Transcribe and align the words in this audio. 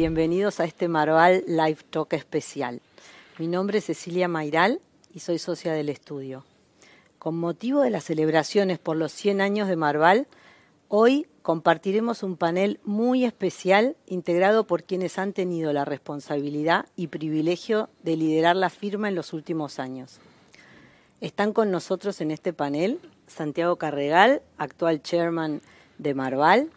bienvenidos 0.00 0.60
a 0.60 0.64
este 0.64 0.88
Marval 0.88 1.44
Live 1.46 1.80
Talk 1.90 2.14
especial. 2.14 2.80
Mi 3.36 3.46
nombre 3.46 3.76
es 3.76 3.84
Cecilia 3.84 4.28
Mairal 4.28 4.80
y 5.12 5.20
soy 5.20 5.38
socia 5.38 5.74
del 5.74 5.90
estudio. 5.90 6.46
Con 7.18 7.36
motivo 7.36 7.82
de 7.82 7.90
las 7.90 8.04
celebraciones 8.04 8.78
por 8.78 8.96
los 8.96 9.12
100 9.12 9.42
años 9.42 9.68
de 9.68 9.76
Marval, 9.76 10.26
hoy 10.88 11.26
compartiremos 11.42 12.22
un 12.22 12.38
panel 12.38 12.80
muy 12.82 13.26
especial 13.26 13.94
integrado 14.06 14.66
por 14.66 14.84
quienes 14.84 15.18
han 15.18 15.34
tenido 15.34 15.70
la 15.74 15.84
responsabilidad 15.84 16.86
y 16.96 17.08
privilegio 17.08 17.90
de 18.02 18.16
liderar 18.16 18.56
la 18.56 18.70
firma 18.70 19.06
en 19.06 19.14
los 19.14 19.34
últimos 19.34 19.78
años. 19.78 20.18
Están 21.20 21.52
con 21.52 21.70
nosotros 21.70 22.22
en 22.22 22.30
este 22.30 22.54
panel 22.54 23.00
Santiago 23.26 23.76
Carregal, 23.76 24.40
actual 24.56 25.02
chairman 25.02 25.60
de 25.98 26.14
Marval, 26.14 26.70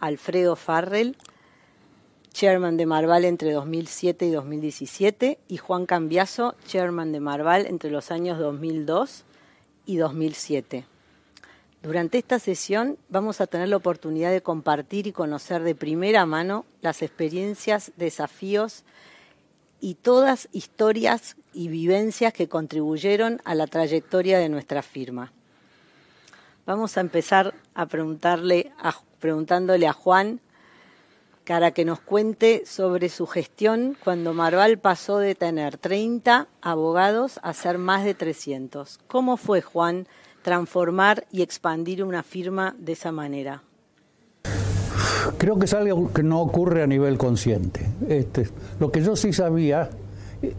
Alfredo 0.00 0.56
Farrell, 0.56 1.16
chairman 2.34 2.76
de 2.76 2.84
Marval 2.84 3.24
entre 3.24 3.52
2007 3.52 4.26
y 4.26 4.30
2017, 4.32 5.38
y 5.46 5.56
Juan 5.56 5.86
Cambiaso, 5.86 6.56
chairman 6.66 7.12
de 7.12 7.20
Marval 7.20 7.64
entre 7.66 7.92
los 7.92 8.10
años 8.10 8.40
2002 8.40 9.22
y 9.86 9.96
2007. 9.98 10.84
Durante 11.80 12.18
esta 12.18 12.40
sesión 12.40 12.98
vamos 13.08 13.40
a 13.40 13.46
tener 13.46 13.68
la 13.68 13.76
oportunidad 13.76 14.32
de 14.32 14.42
compartir 14.42 15.06
y 15.06 15.12
conocer 15.12 15.62
de 15.62 15.76
primera 15.76 16.26
mano 16.26 16.64
las 16.82 17.02
experiencias, 17.02 17.92
desafíos 17.96 18.82
y 19.80 19.94
todas 19.94 20.48
historias 20.50 21.36
y 21.52 21.68
vivencias 21.68 22.32
que 22.32 22.48
contribuyeron 22.48 23.40
a 23.44 23.54
la 23.54 23.68
trayectoria 23.68 24.40
de 24.40 24.48
nuestra 24.48 24.82
firma. 24.82 25.32
Vamos 26.66 26.96
a 26.96 27.00
empezar 27.00 27.54
a 27.74 27.86
preguntarle 27.86 28.72
a, 28.78 28.96
preguntándole 29.20 29.86
a 29.86 29.92
Juan 29.92 30.40
para 31.46 31.72
que 31.72 31.84
nos 31.84 32.00
cuente 32.00 32.62
sobre 32.66 33.08
su 33.08 33.26
gestión 33.26 33.96
cuando 34.02 34.34
Marval 34.34 34.78
pasó 34.78 35.18
de 35.18 35.34
tener 35.34 35.76
30 35.76 36.48
abogados 36.62 37.38
a 37.42 37.52
ser 37.52 37.78
más 37.78 38.04
de 38.04 38.14
300. 38.14 39.00
¿Cómo 39.06 39.36
fue, 39.36 39.60
Juan, 39.60 40.06
transformar 40.42 41.26
y 41.30 41.42
expandir 41.42 42.02
una 42.02 42.22
firma 42.22 42.74
de 42.78 42.92
esa 42.92 43.12
manera? 43.12 43.62
Creo 45.38 45.58
que 45.58 45.64
es 45.64 45.74
algo 45.74 46.12
que 46.12 46.22
no 46.22 46.40
ocurre 46.40 46.82
a 46.82 46.86
nivel 46.86 47.18
consciente. 47.18 47.86
Este, 48.08 48.48
lo 48.78 48.90
que 48.90 49.02
yo 49.02 49.16
sí 49.16 49.32
sabía 49.32 49.90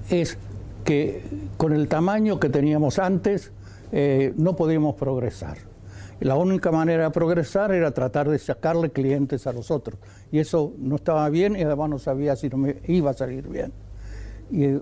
es 0.10 0.38
que 0.84 1.24
con 1.58 1.74
el 1.74 1.88
tamaño 1.88 2.40
que 2.40 2.50
teníamos 2.50 3.00
antes 3.00 3.52
eh, 3.92 4.34
no 4.38 4.56
podíamos 4.56 4.96
progresar. 4.96 5.58
La 6.20 6.36
única 6.36 6.72
manera 6.72 7.04
de 7.04 7.12
progresar 7.12 7.74
era 7.74 7.92
tratar 7.92 8.30
de 8.30 8.40
sacarle 8.40 8.90
clientes 8.92 9.48
a 9.48 9.54
los 9.54 9.70
otros. 9.70 10.00
Y 10.32 10.40
eso 10.40 10.74
no 10.78 10.96
estaba 10.96 11.30
bien 11.30 11.56
y 11.56 11.64
además 11.64 11.90
no 11.90 12.00
sabía 12.00 12.36
si 12.36 12.50
no 12.50 12.58
me 12.58 12.82
iba 12.88 13.12
a 13.12 13.14
salir 13.14 13.48
bien. 13.48 13.74
Y, 14.52 14.80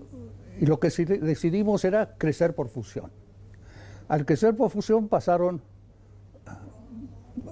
lo 0.59 0.80
que 0.80 0.90
decidimos 0.90 1.84
era 1.84 2.16
crecer 2.16 2.53
por 2.53 2.70
fusión. 2.70 3.12
Al 4.08 4.23
crecer 4.23 4.56
por 4.56 4.70
fusión 4.70 5.08
pasaron 5.08 5.64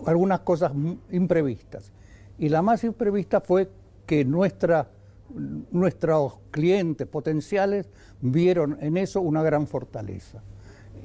algunas 0.06 0.42
cosas 0.42 0.72
imprevistas. 1.10 1.92
Y 2.38 2.50
la 2.50 2.62
más 2.62 2.84
imprevista 2.84 3.42
fue 3.42 3.72
que 4.06 4.24
nuestros 4.24 4.86
clientes 6.52 7.08
potenciales 7.08 7.90
vieron 8.22 8.78
en 8.82 8.98
eso 8.98 9.20
una 9.22 9.42
gran 9.42 9.66
fortaleza. 9.66 10.44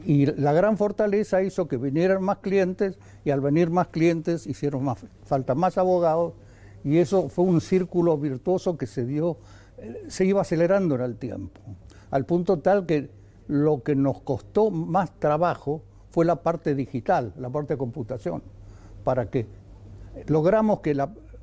Y 0.07 0.27
la 0.27 0.53
gran 0.53 0.77
fortaleza 0.77 1.43
hizo 1.43 1.67
que 1.67 1.79
vinieran 1.79 2.23
más 2.23 2.39
clientes 2.39 2.97
y 3.25 3.31
al 3.31 3.41
venir 3.41 3.71
más 3.71 3.89
clientes 3.89 4.47
hicieron 4.47 4.85
más, 4.85 5.05
falta 5.25 5.57
más 5.57 5.79
abogados 5.79 6.35
y 6.85 6.99
eso 6.99 7.29
fue 7.29 7.45
un 7.45 7.61
círculo 7.61 8.17
virtuoso 8.17 8.79
que 8.79 8.87
se 8.87 9.05
dio, 9.05 9.39
eh, 9.79 10.05
se 10.07 10.25
iba 10.25 10.43
acelerando 10.43 10.95
en 10.95 11.01
el 11.01 11.17
tiempo, 11.17 11.61
al 12.13 12.25
punto 12.25 12.61
tal 12.61 12.87
que 12.87 13.11
lo 13.49 13.83
que 13.83 13.97
nos 13.97 14.21
costó 14.21 14.71
más 14.71 15.11
trabajo 15.19 15.83
fue 16.11 16.25
la 16.25 16.37
parte 16.37 16.77
digital, 16.77 17.33
la 17.37 17.51
parte 17.51 17.75
de 17.75 17.79
computación, 17.79 18.45
para 19.03 19.29
que 19.29 19.49
logramos 20.29 20.79
que 20.79 20.93
el 20.93 21.01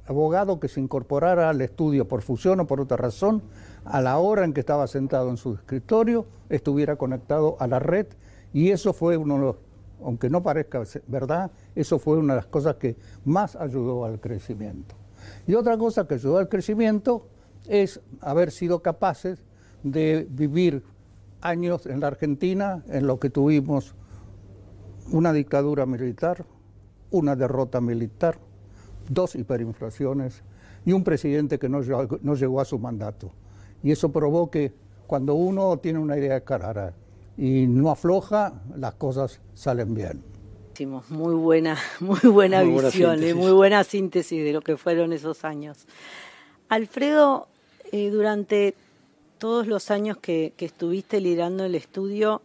abogado 0.07 0.62
que 0.62 0.69
se 0.69 0.80
incorporara 0.80 1.50
al 1.50 1.59
estudio 1.59 2.07
por 2.07 2.22
fusión 2.22 2.62
o 2.62 2.68
por 2.68 2.80
otra 2.80 2.95
razón, 2.95 3.44
a 3.84 4.00
la 4.00 4.18
hora 4.19 4.45
en 4.45 4.53
que 4.53 4.62
estaba 4.62 4.88
sentado 4.88 5.30
en 5.30 5.35
su 5.35 5.56
escritorio, 5.56 6.25
estuviera 6.47 6.95
conectado 6.95 7.57
a 7.59 7.68
la 7.68 7.80
red 7.80 8.07
y 8.53 8.69
eso 8.69 8.94
fue 8.94 9.18
uno 9.18 9.36
de 9.36 9.41
los, 9.41 9.56
aunque 10.03 10.30
no 10.30 10.44
parezca 10.44 10.84
verdad, 11.08 11.52
eso 11.75 12.00
fue 12.00 12.18
una 12.18 12.34
de 12.34 12.38
las 12.38 12.47
cosas 12.47 12.75
que 12.75 12.96
más 13.25 13.56
ayudó 13.56 14.06
al 14.06 14.19
crecimiento. 14.19 14.96
Y 15.47 15.56
otra 15.56 15.78
cosa 15.78 16.08
que 16.08 16.16
ayudó 16.16 16.38
al 16.38 16.50
crecimiento 16.50 17.28
es 17.68 18.00
haber 18.22 18.52
sido 18.52 18.81
capaces 18.81 19.44
de 19.84 20.28
vivir 20.30 20.84
años 21.42 21.86
en 21.86 22.00
la 22.00 22.08
Argentina 22.08 22.84
en 22.88 23.08
lo 23.08 23.19
que 23.19 23.30
tuvimos 23.30 23.96
una 25.12 25.34
dictadura 25.34 25.86
militar, 25.86 26.46
una 27.12 27.36
derrota 27.36 27.81
militar, 27.81 28.38
dos 29.09 29.36
hiperinflaciones 29.36 30.44
y 30.86 30.94
un 30.94 31.03
presidente 31.03 31.59
que 31.59 31.69
no 31.69 31.81
llegó, 31.81 32.62
a 32.62 32.66
su 32.66 32.80
mandato. 32.80 33.31
Y 33.81 33.92
eso 33.92 34.12
probó 34.12 34.50
que 34.50 34.74
cuando 35.08 35.36
uno 35.36 35.78
tiene 35.78 36.00
una 36.00 36.18
idea 36.18 36.42
clara 36.42 36.94
y 37.38 37.67
no 37.67 37.89
afloja, 37.89 38.61
las 38.75 38.95
cosas 38.95 39.39
salen 39.53 39.94
bien. 39.94 40.33
Muy 41.09 41.35
buena, 41.35 41.77
muy 41.99 42.19
buena 42.21 42.63
visión, 42.63 43.23
y 43.23 43.33
muy 43.33 43.51
buena 43.51 43.83
síntesis 43.83 44.44
de 44.44 44.53
lo 44.53 44.61
que 44.61 44.75
fueron 44.75 45.13
esos 45.13 45.45
años. 45.45 45.85
Alfredo, 46.67 47.47
eh, 47.91 48.09
durante 48.09 48.73
todos 49.38 49.67
los 49.67 49.91
años 49.91 50.17
que, 50.17 50.53
estuviste 50.57 51.21
liderando 51.21 51.66
el 51.66 51.75
estudio, 51.75 52.41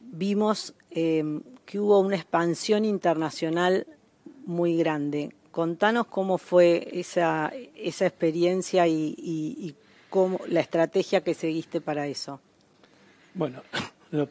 vimos 0.00 0.74
eh, 0.90 1.40
que 1.64 1.80
hubo 1.80 1.98
una 1.98 2.16
expansión 2.16 2.84
internacional 2.84 3.86
muy 4.46 4.76
grande. 4.76 5.34
Contanos 5.50 6.06
cómo 6.06 6.38
fue 6.38 6.88
esa, 6.92 7.52
esa 7.74 8.06
experiencia 8.06 8.86
y, 8.86 9.14
y 9.18 9.74
cómo, 10.08 10.40
la 10.46 10.60
estrategia 10.60 11.22
que 11.22 11.34
seguiste 11.34 11.80
para 11.80 12.06
eso. 12.06 12.40
Bueno, 13.34 13.62
lo 14.10 14.28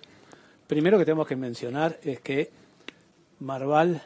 primero 0.67 0.97
que 0.97 1.05
tenemos 1.05 1.27
que 1.27 1.35
mencionar 1.35 1.99
es 2.03 2.19
que 2.19 2.49
Marval 3.39 4.01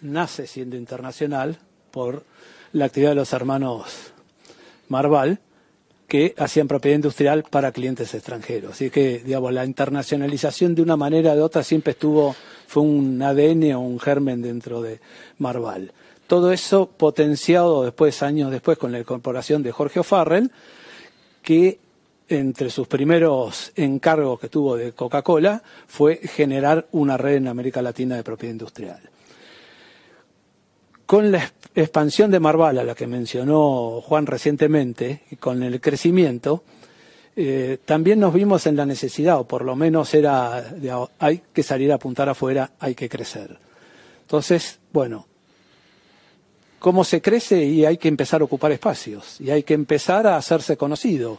nace 0.00 0.46
siendo 0.46 0.76
internacional 0.76 1.58
por 1.90 2.24
la 2.72 2.86
actividad 2.86 3.10
de 3.10 3.16
los 3.16 3.32
hermanos 3.32 4.12
Marval, 4.88 5.38
que 6.08 6.34
hacían 6.36 6.68
propiedad 6.68 6.96
industrial 6.96 7.44
para 7.48 7.72
clientes 7.72 8.12
extranjeros. 8.12 8.72
Así 8.72 8.90
que, 8.90 9.20
digamos, 9.20 9.52
la 9.52 9.64
internacionalización 9.64 10.74
de 10.74 10.82
una 10.82 10.96
manera 10.96 11.32
o 11.32 11.36
de 11.36 11.40
otra 11.40 11.62
siempre 11.62 11.92
estuvo, 11.92 12.36
fue 12.66 12.82
un 12.82 13.22
ADN 13.22 13.72
o 13.72 13.80
un 13.80 13.98
germen 13.98 14.42
dentro 14.42 14.82
de 14.82 15.00
Marval. 15.38 15.92
Todo 16.26 16.52
eso 16.52 16.86
potenciado 16.86 17.82
después, 17.84 18.22
años 18.22 18.50
después, 18.50 18.76
con 18.76 18.92
la 18.92 18.98
incorporación 18.98 19.62
de 19.62 19.72
Jorge 19.72 20.00
O'Farrell, 20.00 20.50
que 21.42 21.78
entre 22.28 22.70
sus 22.70 22.86
primeros 22.86 23.72
encargos 23.76 24.40
que 24.40 24.48
tuvo 24.48 24.76
de 24.76 24.92
Coca-Cola 24.92 25.62
fue 25.86 26.16
generar 26.16 26.86
una 26.92 27.16
red 27.16 27.36
en 27.36 27.48
América 27.48 27.82
Latina 27.82 28.16
de 28.16 28.24
propiedad 28.24 28.52
industrial. 28.52 29.00
Con 31.06 31.30
la 31.30 31.52
expansión 31.74 32.30
de 32.30 32.40
Marval, 32.40 32.78
a 32.78 32.84
la 32.84 32.94
que 32.94 33.06
mencionó 33.06 34.00
Juan 34.00 34.26
recientemente, 34.26 35.22
y 35.30 35.36
con 35.36 35.62
el 35.62 35.80
crecimiento, 35.80 36.62
eh, 37.36 37.78
también 37.84 38.20
nos 38.20 38.32
vimos 38.32 38.66
en 38.66 38.76
la 38.76 38.86
necesidad, 38.86 39.38
o 39.38 39.44
por 39.44 39.64
lo 39.64 39.76
menos 39.76 40.14
era, 40.14 40.64
hay 41.18 41.42
que 41.52 41.62
salir 41.62 41.92
a 41.92 41.96
apuntar 41.96 42.28
afuera, 42.28 42.70
hay 42.78 42.94
que 42.94 43.08
crecer. 43.08 43.58
Entonces, 44.22 44.78
bueno, 44.92 45.26
¿cómo 46.78 47.04
se 47.04 47.20
crece? 47.20 47.62
Y 47.62 47.84
hay 47.84 47.98
que 47.98 48.08
empezar 48.08 48.40
a 48.40 48.44
ocupar 48.44 48.72
espacios, 48.72 49.40
y 49.40 49.50
hay 49.50 49.62
que 49.64 49.74
empezar 49.74 50.26
a 50.26 50.36
hacerse 50.36 50.76
conocido 50.76 51.38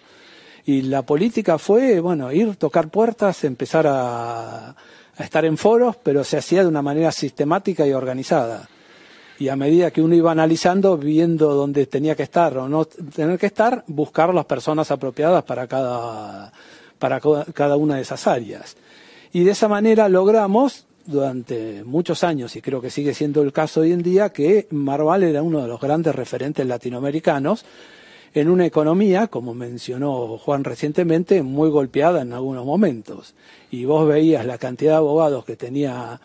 y 0.65 0.83
la 0.83 1.01
política 1.01 1.57
fue, 1.57 1.99
bueno, 1.99 2.31
ir, 2.31 2.55
tocar 2.55 2.89
puertas, 2.89 3.43
empezar 3.43 3.85
a, 3.87 4.75
estar 5.17 5.45
en 5.45 5.57
foros, 5.57 5.97
pero 6.01 6.23
se 6.23 6.37
hacía 6.37 6.61
de 6.61 6.69
una 6.69 6.81
manera 6.81 7.11
sistemática 7.11 7.85
y 7.85 7.93
organizada. 7.93 8.67
Y 9.39 9.49
a 9.49 9.55
medida 9.55 9.91
que 9.91 10.01
uno 10.01 10.15
iba 10.15 10.31
analizando, 10.31 10.97
viendo 10.97 11.53
dónde 11.53 11.85
tenía 11.85 12.15
que 12.15 12.23
estar 12.23 12.57
o 12.57 12.69
no 12.69 12.85
tener 12.85 13.37
que 13.37 13.47
estar, 13.47 13.83
buscar 13.87 14.33
las 14.33 14.45
personas 14.45 14.89
apropiadas 14.89 15.43
para 15.43 15.67
cada, 15.67 16.53
para 16.97 17.19
cada 17.19 17.75
una 17.75 17.97
de 17.97 18.03
esas 18.03 18.25
áreas. 18.25 18.77
Y 19.33 19.43
de 19.43 19.51
esa 19.51 19.67
manera 19.67 20.07
logramos 20.07 20.85
durante 21.05 21.83
muchos 21.83 22.23
años, 22.23 22.55
y 22.55 22.61
creo 22.61 22.79
que 22.79 22.89
sigue 22.89 23.13
siendo 23.13 23.41
el 23.41 23.51
caso 23.51 23.81
hoy 23.81 23.91
en 23.91 24.01
día, 24.01 24.29
que 24.29 24.67
Marval 24.71 25.23
era 25.23 25.41
uno 25.43 25.61
de 25.61 25.67
los 25.67 25.81
grandes 25.81 26.15
referentes 26.15 26.65
latinoamericanos 26.65 27.65
en 28.33 28.49
una 28.49 28.65
economía, 28.65 29.27
como 29.27 29.53
mencionó 29.53 30.37
Juan 30.37 30.63
recientemente, 30.63 31.43
muy 31.43 31.69
golpeada 31.69 32.21
en 32.21 32.33
algunos 32.33 32.65
momentos. 32.65 33.35
Y 33.69 33.85
vos 33.85 34.07
veías 34.07 34.45
la 34.45 34.57
cantidad 34.57 34.93
de 34.93 34.97
abogados 34.97 35.45
que 35.45 35.55
tenía 35.55 36.19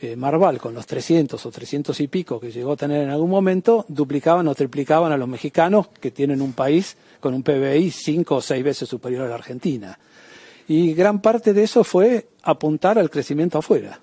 eh, 0.00 0.16
Marval 0.16 0.58
con 0.58 0.72
los 0.72 0.86
300 0.86 1.44
o 1.44 1.50
300 1.50 2.00
y 2.00 2.08
pico 2.08 2.40
que 2.40 2.50
llegó 2.50 2.72
a 2.72 2.76
tener 2.76 3.02
en 3.02 3.10
algún 3.10 3.28
momento, 3.28 3.84
duplicaban 3.88 4.48
o 4.48 4.54
triplicaban 4.54 5.12
a 5.12 5.18
los 5.18 5.28
mexicanos 5.28 5.88
que 5.88 6.10
tienen 6.10 6.40
un 6.40 6.54
país 6.54 6.96
con 7.20 7.34
un 7.34 7.42
PBI 7.42 7.90
cinco 7.90 8.36
o 8.36 8.40
seis 8.40 8.64
veces 8.64 8.88
superior 8.88 9.26
a 9.26 9.28
la 9.28 9.34
Argentina. 9.34 9.98
Y 10.66 10.94
gran 10.94 11.20
parte 11.20 11.52
de 11.52 11.64
eso 11.64 11.84
fue 11.84 12.28
apuntar 12.42 12.98
al 12.98 13.10
crecimiento 13.10 13.58
afuera. 13.58 14.00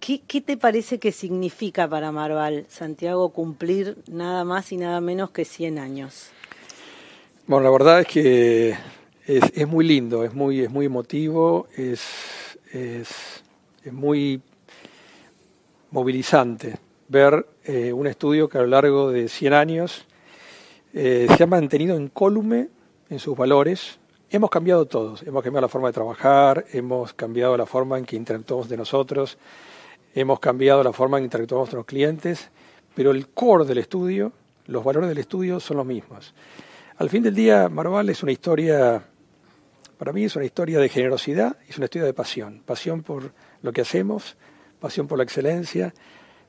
¿Qué, 0.00 0.22
¿Qué, 0.26 0.40
te 0.40 0.56
parece 0.56 0.98
que 0.98 1.12
significa 1.12 1.86
para 1.86 2.10
Marval, 2.10 2.64
Santiago, 2.68 3.28
cumplir 3.28 3.98
nada 4.10 4.44
más 4.44 4.72
y 4.72 4.78
nada 4.78 5.00
menos 5.00 5.30
que 5.30 5.44
100 5.44 5.78
años? 5.78 6.30
Bueno, 7.46 7.64
la 7.64 7.70
verdad 7.70 8.00
es 8.00 8.06
que 8.06 8.76
es, 9.26 9.68
muy 9.68 9.86
lindo, 9.86 10.24
es 10.24 10.34
muy, 10.34 10.60
es 10.60 10.70
muy 10.70 10.86
emotivo, 10.86 11.68
es, 11.76 12.00
es, 12.72 13.42
es 13.84 13.92
muy 13.92 14.40
movilizante 15.90 16.78
ver 17.08 17.46
eh, 17.64 17.92
un 17.92 18.06
estudio 18.06 18.48
que 18.48 18.58
a 18.58 18.62
lo 18.62 18.68
largo 18.68 19.10
de 19.10 19.28
100 19.28 19.52
años 19.52 20.06
eh, 20.94 21.26
se 21.36 21.42
ha 21.42 21.46
mantenido 21.46 21.98
incólume 21.98 22.68
en 23.08 23.18
sus 23.18 23.36
valores. 23.36 23.98
Hemos 24.30 24.50
cambiado 24.50 24.86
todos, 24.86 25.22
hemos 25.24 25.42
cambiado 25.42 25.62
la 25.62 25.68
forma 25.68 25.88
de 25.88 25.92
trabajar, 25.94 26.64
hemos 26.72 27.12
cambiado 27.12 27.56
la 27.56 27.66
forma 27.66 27.98
en 27.98 28.04
que 28.04 28.16
interactuamos 28.16 28.68
de 28.68 28.76
nosotros, 28.76 29.38
hemos 30.14 30.40
cambiado 30.40 30.82
la 30.82 30.92
forma 30.92 31.18
en 31.18 31.22
que 31.22 31.26
interactuamos 31.26 31.70
con 31.70 31.78
los 31.78 31.86
clientes, 31.86 32.50
pero 32.94 33.10
el 33.10 33.28
core 33.28 33.64
del 33.64 33.78
estudio, 33.78 34.32
los 34.66 34.84
valores 34.84 35.08
del 35.08 35.18
estudio 35.18 35.60
son 35.60 35.78
los 35.78 35.86
mismos. 35.86 36.34
Al 36.98 37.08
fin 37.08 37.22
del 37.22 37.34
día, 37.34 37.68
Marval 37.68 38.08
es 38.10 38.22
una 38.22 38.32
historia, 38.32 39.02
para 39.96 40.12
mí 40.12 40.24
es 40.24 40.36
una 40.36 40.44
historia 40.44 40.78
de 40.78 40.88
generosidad, 40.88 41.56
es 41.68 41.78
una 41.78 41.86
historia 41.86 42.06
de 42.06 42.14
pasión, 42.14 42.62
pasión 42.64 43.02
por 43.02 43.32
lo 43.62 43.72
que 43.72 43.80
hacemos, 43.80 44.36
pasión 44.80 45.06
por 45.06 45.18
la 45.18 45.24
excelencia, 45.24 45.94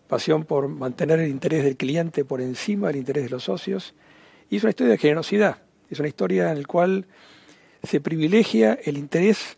pasión 0.08 0.44
por 0.44 0.68
mantener 0.68 1.20
el 1.20 1.30
interés 1.30 1.64
del 1.64 1.78
cliente 1.78 2.26
por 2.26 2.42
encima 2.42 2.88
del 2.88 2.98
interés 2.98 3.24
de 3.26 3.30
los 3.30 3.44
socios, 3.44 3.94
y 4.50 4.58
es 4.58 4.64
una 4.64 4.72
historia 4.72 4.92
de 4.92 4.98
generosidad, 4.98 5.58
es 5.90 6.00
una 6.00 6.10
historia 6.10 6.52
en 6.52 6.62
la 6.62 6.68
cual 6.68 7.06
se 7.84 8.02
privilegia 8.02 8.78
el 8.84 8.98
interés 8.98 9.58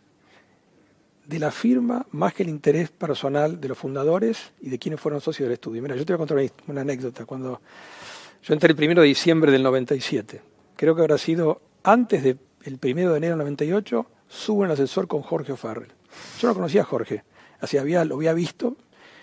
de 1.26 1.38
la 1.38 1.50
firma 1.50 2.06
más 2.12 2.34
que 2.34 2.42
el 2.42 2.48
interés 2.48 2.90
personal 2.90 3.60
de 3.60 3.68
los 3.68 3.78
fundadores 3.78 4.52
y 4.60 4.68
de 4.68 4.78
quienes 4.78 5.00
fueron 5.00 5.20
socios 5.20 5.46
del 5.46 5.54
estudio. 5.54 5.82
Mira, 5.82 5.96
yo 5.96 6.04
te 6.04 6.12
voy 6.12 6.24
a 6.24 6.26
contar 6.26 6.50
una, 6.68 6.80
anécdota. 6.82 7.24
Cuando 7.24 7.60
yo 8.42 8.52
entré 8.52 8.70
el 8.70 8.76
primero 8.76 9.02
de 9.02 9.08
diciembre 9.08 9.50
del 9.50 9.62
97, 9.62 10.42
creo 10.76 10.94
que 10.94 11.02
habrá 11.02 11.18
sido 11.18 11.62
antes 11.82 12.22
del 12.22 12.78
primero 12.78 13.12
de 13.12 13.18
enero 13.18 13.32
del 13.32 13.38
98, 13.38 14.06
subo 14.28 14.64
en 14.64 14.66
el 14.66 14.72
ascensor 14.72 15.08
con 15.08 15.22
Jorge 15.22 15.52
O'Farrell. 15.52 15.92
Yo 16.40 16.48
no 16.48 16.54
conocía 16.54 16.82
a 16.82 16.84
Jorge, 16.84 17.24
así 17.60 17.78
había, 17.78 18.04
lo 18.04 18.16
había 18.16 18.32
visto, 18.32 18.76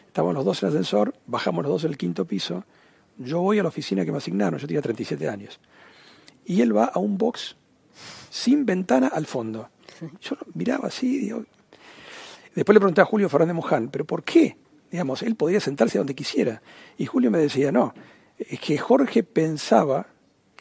estábamos 0.08 0.36
los 0.36 0.46
dos 0.46 0.64
en 0.64 0.70
el 0.70 0.76
ascensor, 0.76 1.14
bajamos 1.28 1.64
los 1.64 1.72
dos 1.72 1.84
en 1.86 1.92
el 1.92 1.98
quinto 1.98 2.26
piso, 2.26 2.66
yo 3.18 3.42
voy 3.42 3.60
a 3.60 3.64
la 3.64 3.70
oficina 3.70 4.04
que 4.04 4.12
me 4.12 4.18
asignaron, 4.18 4.60
yo 4.60 4.68
tenía 4.68 4.82
37 4.82 5.30
años, 5.30 5.60
y 6.46 6.62
él 6.62 6.76
va 6.76 6.86
a 6.86 7.00
un 7.00 7.18
box 7.18 7.56
sin 8.30 8.66
ventana 8.66 9.08
al 9.08 9.26
fondo. 9.26 9.70
Yo 10.22 10.36
miraba 10.54 10.88
así, 10.88 11.20
digo, 11.20 11.46
después 12.56 12.74
le 12.74 12.80
pregunté 12.80 13.02
a 13.02 13.06
Julio 13.06 13.30
Fernández 13.30 13.56
Moján, 13.56 13.90
pero 13.90 14.06
¿por 14.06 14.24
qué? 14.24 14.58
Digamos, 14.92 15.22
él 15.24 15.36
podía 15.36 15.60
sentarse 15.60 15.98
donde 15.98 16.16
quisiera. 16.16 16.62
Y 16.98 17.06
Julio 17.06 17.32
me 17.32 17.38
decía, 17.38 17.72
no, 17.72 17.94
es 18.38 18.60
que 18.60 18.78
Jorge 18.78 19.24
pensaba 19.24 20.08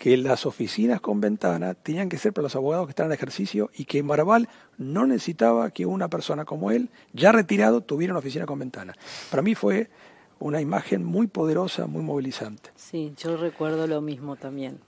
que 0.01 0.17
las 0.17 0.47
oficinas 0.47 1.01
con 1.01 1.21
ventana 1.21 1.75
tenían 1.75 2.09
que 2.09 2.17
ser 2.17 2.33
para 2.33 2.45
los 2.45 2.57
abogados 2.57 2.87
que 2.87 2.93
están 2.93 3.07
en 3.07 3.13
ejercicio 3.13 3.71
y 3.77 3.85
que 3.85 4.03
Marval 4.03 4.49
no 4.79 5.07
necesitaba 5.07 5.71
que 5.73 5.85
una 5.85 6.09
persona 6.09 6.47
como 6.47 6.71
él, 6.71 6.89
ya 7.13 7.33
retirado, 7.33 7.83
tuviera 7.83 8.15
una 8.15 8.21
oficina 8.21 8.47
con 8.47 8.59
ventana. 8.59 8.95
Para 9.31 9.43
mí 9.43 9.55
fue 9.55 9.91
una 10.39 10.61
imagen 10.63 11.05
muy 11.05 11.27
poderosa, 11.27 11.87
muy 11.87 12.03
movilizante. 12.03 12.71
Sí, 12.77 13.13
yo 13.19 13.37
recuerdo 13.37 13.87
lo 13.87 14.01
mismo 14.01 14.37
también. 14.37 14.79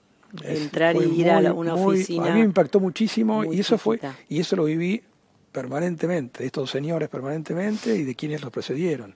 Entrar 0.43 0.95
y 0.95 1.21
ir 1.21 1.29
a 1.29 1.53
una 1.53 1.75
oficina. 1.75 2.25
A 2.25 2.33
mí 2.33 2.39
me 2.39 2.45
impactó 2.45 2.79
muchísimo 2.79 3.45
y 3.45 3.59
eso 3.59 3.77
fue 3.77 3.99
y 4.27 4.39
eso 4.39 4.55
lo 4.55 4.63
viví 4.63 5.03
permanentemente, 5.53 6.39
de 6.39 6.47
estos 6.47 6.69
señores 6.69 7.07
permanentemente 7.07 7.95
y 7.95 8.03
de 8.03 8.15
quienes 8.15 8.41
los 8.41 8.51
precedieron. 8.51 9.15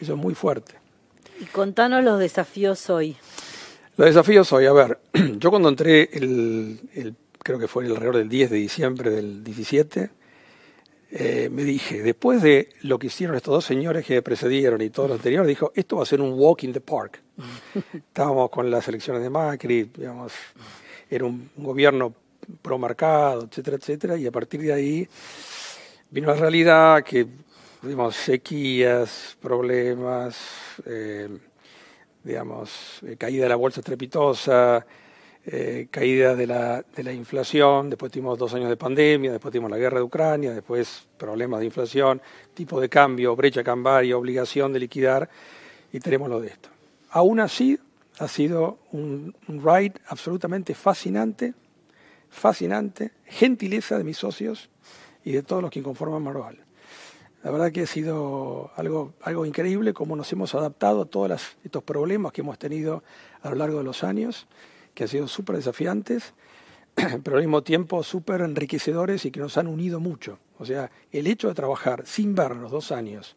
Eso 0.00 0.14
es 0.14 0.18
muy 0.18 0.34
fuerte. 0.34 0.74
Y 1.40 1.44
contanos 1.46 2.02
los 2.02 2.18
desafíos 2.18 2.88
hoy. 2.88 3.16
Los 3.96 4.06
desafíos 4.06 4.50
hoy, 4.52 4.66
a 4.66 4.72
ver, 4.72 4.98
yo 5.38 5.50
cuando 5.50 5.68
entré, 5.68 6.08
el, 6.12 6.80
el, 6.94 7.14
creo 7.42 7.58
que 7.58 7.68
fue 7.68 7.84
alrededor 7.84 8.16
del 8.16 8.28
10 8.28 8.50
de 8.50 8.56
diciembre 8.56 9.10
del 9.10 9.44
17, 9.44 10.10
eh, 11.10 11.48
me 11.50 11.64
dije, 11.64 12.02
después 12.02 12.42
de 12.42 12.68
lo 12.82 12.98
que 12.98 13.06
hicieron 13.06 13.34
estos 13.34 13.52
dos 13.54 13.64
señores 13.64 14.04
que 14.04 14.14
me 14.14 14.22
precedieron 14.22 14.80
y 14.82 14.90
todo 14.90 15.08
lo 15.08 15.14
anterior, 15.14 15.46
dijo, 15.46 15.72
esto 15.74 15.96
va 15.96 16.02
a 16.02 16.06
ser 16.06 16.20
un 16.20 16.38
walk 16.38 16.62
in 16.64 16.72
the 16.72 16.80
park. 16.80 17.20
Estábamos 17.94 18.50
con 18.50 18.70
las 18.70 18.86
elecciones 18.88 19.22
de 19.22 19.30
Macri, 19.30 19.84
digamos, 19.84 20.32
era 21.10 21.24
un, 21.24 21.50
un 21.56 21.64
gobierno 21.64 22.14
pro-marcado, 22.62 23.44
etcétera, 23.44 23.76
etcétera, 23.76 24.16
y 24.16 24.26
a 24.26 24.32
partir 24.32 24.60
de 24.62 24.72
ahí 24.72 25.08
vino 26.10 26.28
la 26.28 26.34
realidad 26.34 27.02
que 27.04 27.26
tuvimos 27.80 28.16
sequías, 28.16 29.36
problemas, 29.40 30.36
eh, 30.86 31.28
digamos, 32.24 33.00
eh, 33.06 33.16
caída 33.16 33.44
de 33.44 33.48
la 33.48 33.56
bolsa 33.56 33.80
estrepitosa, 33.80 34.84
eh, 35.46 35.88
caída 35.90 36.34
de 36.34 36.46
la, 36.46 36.82
de 36.94 37.02
la 37.02 37.12
inflación, 37.12 37.88
después 37.88 38.12
tuvimos 38.12 38.38
dos 38.38 38.52
años 38.54 38.68
de 38.68 38.76
pandemia, 38.76 39.32
después 39.32 39.52
tuvimos 39.52 39.70
la 39.70 39.78
guerra 39.78 39.98
de 39.98 40.04
Ucrania, 40.04 40.52
después 40.52 41.06
problemas 41.16 41.60
de 41.60 41.66
inflación, 41.66 42.20
tipo 42.54 42.80
de 42.80 42.88
cambio, 42.88 43.34
brecha 43.36 43.62
cambiaria, 43.62 44.16
obligación 44.16 44.72
de 44.72 44.80
liquidar, 44.80 45.28
y 45.92 46.00
tenemos 46.00 46.28
lo 46.28 46.40
de 46.40 46.48
esto. 46.48 46.68
Aún 47.10 47.40
así, 47.40 47.78
ha 48.18 48.28
sido 48.28 48.78
un, 48.92 49.34
un 49.46 49.62
ride 49.62 49.94
absolutamente 50.08 50.74
fascinante, 50.74 51.54
fascinante, 52.30 53.12
gentileza 53.26 53.98
de 53.98 54.04
mis 54.04 54.16
socios 54.16 54.70
y 55.24 55.32
de 55.32 55.42
todos 55.42 55.62
los 55.62 55.70
que 55.70 55.82
conforman 55.82 56.22
Marval. 56.22 56.58
La 57.42 57.52
verdad 57.52 57.70
que 57.70 57.82
ha 57.82 57.86
sido 57.86 58.72
algo, 58.76 59.14
algo 59.22 59.46
increíble 59.46 59.92
cómo 59.92 60.16
nos 60.16 60.32
hemos 60.32 60.54
adaptado 60.54 61.02
a 61.02 61.04
todos 61.04 61.56
estos 61.62 61.82
problemas 61.84 62.32
que 62.32 62.40
hemos 62.40 62.58
tenido 62.58 63.04
a 63.42 63.50
lo 63.50 63.56
largo 63.56 63.78
de 63.78 63.84
los 63.84 64.02
años, 64.02 64.48
que 64.94 65.04
han 65.04 65.08
sido 65.08 65.28
súper 65.28 65.56
desafiantes, 65.56 66.34
pero 67.22 67.36
al 67.36 67.42
mismo 67.42 67.62
tiempo 67.62 68.02
súper 68.02 68.40
enriquecedores 68.40 69.24
y 69.24 69.30
que 69.30 69.40
nos 69.40 69.56
han 69.56 69.68
unido 69.68 70.00
mucho. 70.00 70.38
O 70.58 70.66
sea, 70.66 70.90
el 71.12 71.28
hecho 71.28 71.48
de 71.48 71.54
trabajar 71.54 72.02
sin 72.06 72.34
vernos 72.34 72.72
dos 72.72 72.90
años 72.90 73.36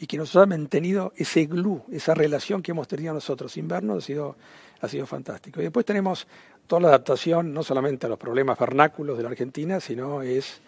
y 0.00 0.08
que 0.08 0.16
nos 0.16 0.34
ha 0.34 0.44
mantenido 0.46 1.12
ese 1.16 1.46
glue, 1.46 1.84
esa 1.92 2.14
relación 2.14 2.60
que 2.60 2.72
hemos 2.72 2.88
tenido 2.88 3.14
nosotros 3.14 3.52
sin 3.52 3.68
vernos, 3.68 4.02
ha 4.02 4.06
sido, 4.06 4.36
ha 4.80 4.88
sido 4.88 5.06
fantástico. 5.06 5.60
Y 5.60 5.64
después 5.64 5.86
tenemos 5.86 6.26
toda 6.72 6.80
la 6.80 6.88
adaptación, 6.88 7.52
no 7.52 7.62
solamente 7.62 8.06
a 8.06 8.08
los 8.08 8.18
problemas 8.18 8.58
vernáculos 8.58 9.18
de 9.18 9.22
la 9.22 9.28
Argentina, 9.28 9.78
sino 9.78 10.22
es 10.22 10.62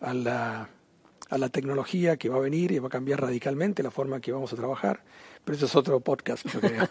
a 0.00 0.14
la 0.14 0.68
a 1.28 1.38
la 1.38 1.48
tecnología 1.48 2.16
que 2.16 2.28
va 2.28 2.36
a 2.36 2.40
venir 2.40 2.70
y 2.70 2.78
va 2.78 2.86
a 2.86 2.90
cambiar 2.90 3.20
radicalmente 3.20 3.82
la 3.82 3.90
forma 3.90 4.14
en 4.14 4.22
que 4.22 4.30
vamos 4.30 4.52
a 4.52 4.56
trabajar. 4.56 5.02
Pero 5.44 5.56
eso 5.56 5.66
es 5.66 5.74
otro 5.74 5.98
podcast, 5.98 6.46
yo 6.46 6.60
creo. 6.60 6.88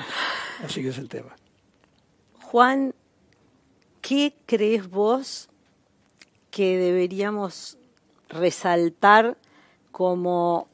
Así 0.62 0.82
que 0.82 0.88
es 0.88 0.98
el 0.98 1.08
tema. 1.08 1.34
Juan, 2.42 2.94
¿qué 4.02 4.34
crees 4.44 4.90
vos 4.90 5.48
que 6.50 6.76
deberíamos 6.76 7.78
resaltar 8.28 9.38
como 9.92 10.68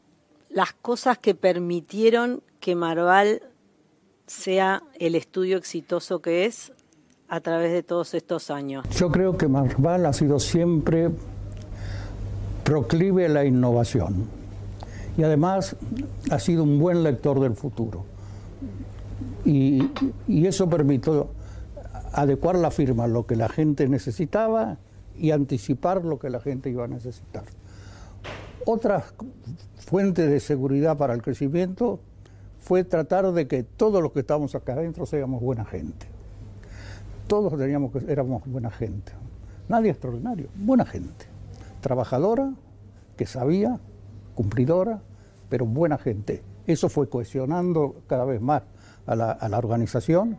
las 0.48 0.72
cosas 0.72 1.16
que 1.16 1.36
permitieron 1.36 2.42
que 2.58 2.74
Marval 2.74 3.42
sea 4.26 4.82
el 4.98 5.14
estudio 5.14 5.58
exitoso 5.58 6.20
que 6.20 6.44
es 6.46 6.72
a 7.30 7.40
través 7.40 7.72
de 7.72 7.82
todos 7.82 8.12
estos 8.12 8.50
años? 8.50 8.84
Yo 8.90 9.10
creo 9.10 9.38
que 9.38 9.48
Marval 9.48 10.04
ha 10.04 10.12
sido 10.12 10.38
siempre 10.40 11.10
proclive 12.64 13.26
a 13.26 13.28
la 13.28 13.44
innovación 13.44 14.26
y 15.16 15.22
además 15.22 15.76
ha 16.30 16.38
sido 16.38 16.64
un 16.64 16.78
buen 16.78 17.02
lector 17.02 17.40
del 17.40 17.54
futuro. 17.54 18.04
Y, 19.44 19.90
eso 20.28 20.68
permitió 20.68 21.28
adecuar 22.12 22.56
la 22.56 22.70
firma 22.70 23.04
a 23.04 23.08
lo 23.08 23.26
que 23.26 23.36
la 23.36 23.48
gente 23.48 23.88
necesitaba 23.88 24.78
y 25.16 25.30
anticipar 25.30 26.04
lo 26.04 26.18
que 26.18 26.30
la 26.30 26.40
gente 26.40 26.68
iba 26.70 26.84
a 26.84 26.88
necesitar. 26.88 27.44
Otra 28.66 29.04
fuente 29.78 30.26
de 30.26 30.40
seguridad 30.40 30.96
para 30.96 31.14
el 31.14 31.22
crecimiento 31.22 32.00
fue 32.58 32.84
tratar 32.84 33.32
de 33.32 33.46
que 33.46 33.62
todos 33.62 34.02
los 34.02 34.12
que 34.12 34.20
estamos 34.20 34.54
acá 34.54 34.74
adentro 34.74 35.06
seamos 35.06 35.40
buena 35.40 35.64
gente. 35.64 36.09
Todos 37.30 37.56
teníamos 37.56 37.92
que 37.92 38.10
éramos 38.10 38.42
buena 38.44 38.72
gente. 38.72 39.12
Nadie 39.68 39.92
extraordinario, 39.92 40.48
buena 40.56 40.84
gente 40.84 41.26
trabajadora, 41.80 42.52
que 43.16 43.24
sabía, 43.24 43.78
cumplidora, 44.34 45.00
pero 45.48 45.64
buena 45.64 45.96
gente. 45.96 46.42
Eso 46.66 46.88
fue 46.88 47.08
cohesionando 47.08 48.02
cada 48.08 48.24
vez 48.24 48.40
más 48.40 48.64
a 49.06 49.14
la, 49.14 49.58
organización 49.58 50.38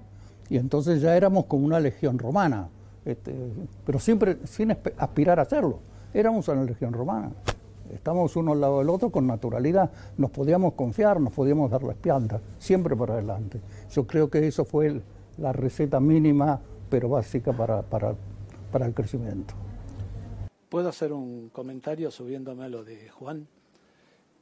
y 0.50 0.58
entonces 0.58 1.00
ya 1.00 1.16
éramos 1.16 1.46
como 1.46 1.66
una 1.66 1.80
legión 1.80 2.20
romana, 2.20 2.68
este, 3.06 3.34
pero 3.86 3.98
siempre 3.98 4.40
sin 4.44 4.72
aspirar 4.72 5.40
a 5.40 5.44
hacerlo. 5.44 5.80
Éramos 6.14 6.50
una 6.50 6.66
legión 6.66 6.92
romana. 6.92 7.32
Estamos 7.94 8.36
uno 8.36 8.52
al 8.52 8.60
lado 8.60 8.80
del 8.80 8.90
otro 8.90 9.12
con 9.12 9.28
naturalidad. 9.28 9.92
Nos 10.18 10.30
podíamos 10.32 10.74
confiar, 10.74 11.22
nos 11.22 11.32
podíamos 11.32 11.72
dar 11.72 11.84
la 11.84 11.94
espalda, 11.94 12.42
siempre 12.60 12.98
para 12.98 13.14
adelante. 13.14 13.62
Yo 13.92 14.06
creo 14.06 14.30
que 14.30 14.46
eso 14.46 14.66
fue 14.66 15.02
la 15.38 15.54
receta 15.54 16.02
mínima, 16.02 16.60
pero 16.92 17.08
básica 17.08 17.54
para, 17.54 17.82
para, 17.82 18.14
para 18.70 18.86
el 18.86 18.94
crecimiento. 18.94 19.54
¿Puedo 20.68 20.90
hacer 20.90 21.14
un 21.14 21.50
comentario 21.50 22.12
subiéndome 22.12 22.66
a 22.66 22.68
lo 22.68 22.84
de 22.84 23.10
Juan? 23.10 23.48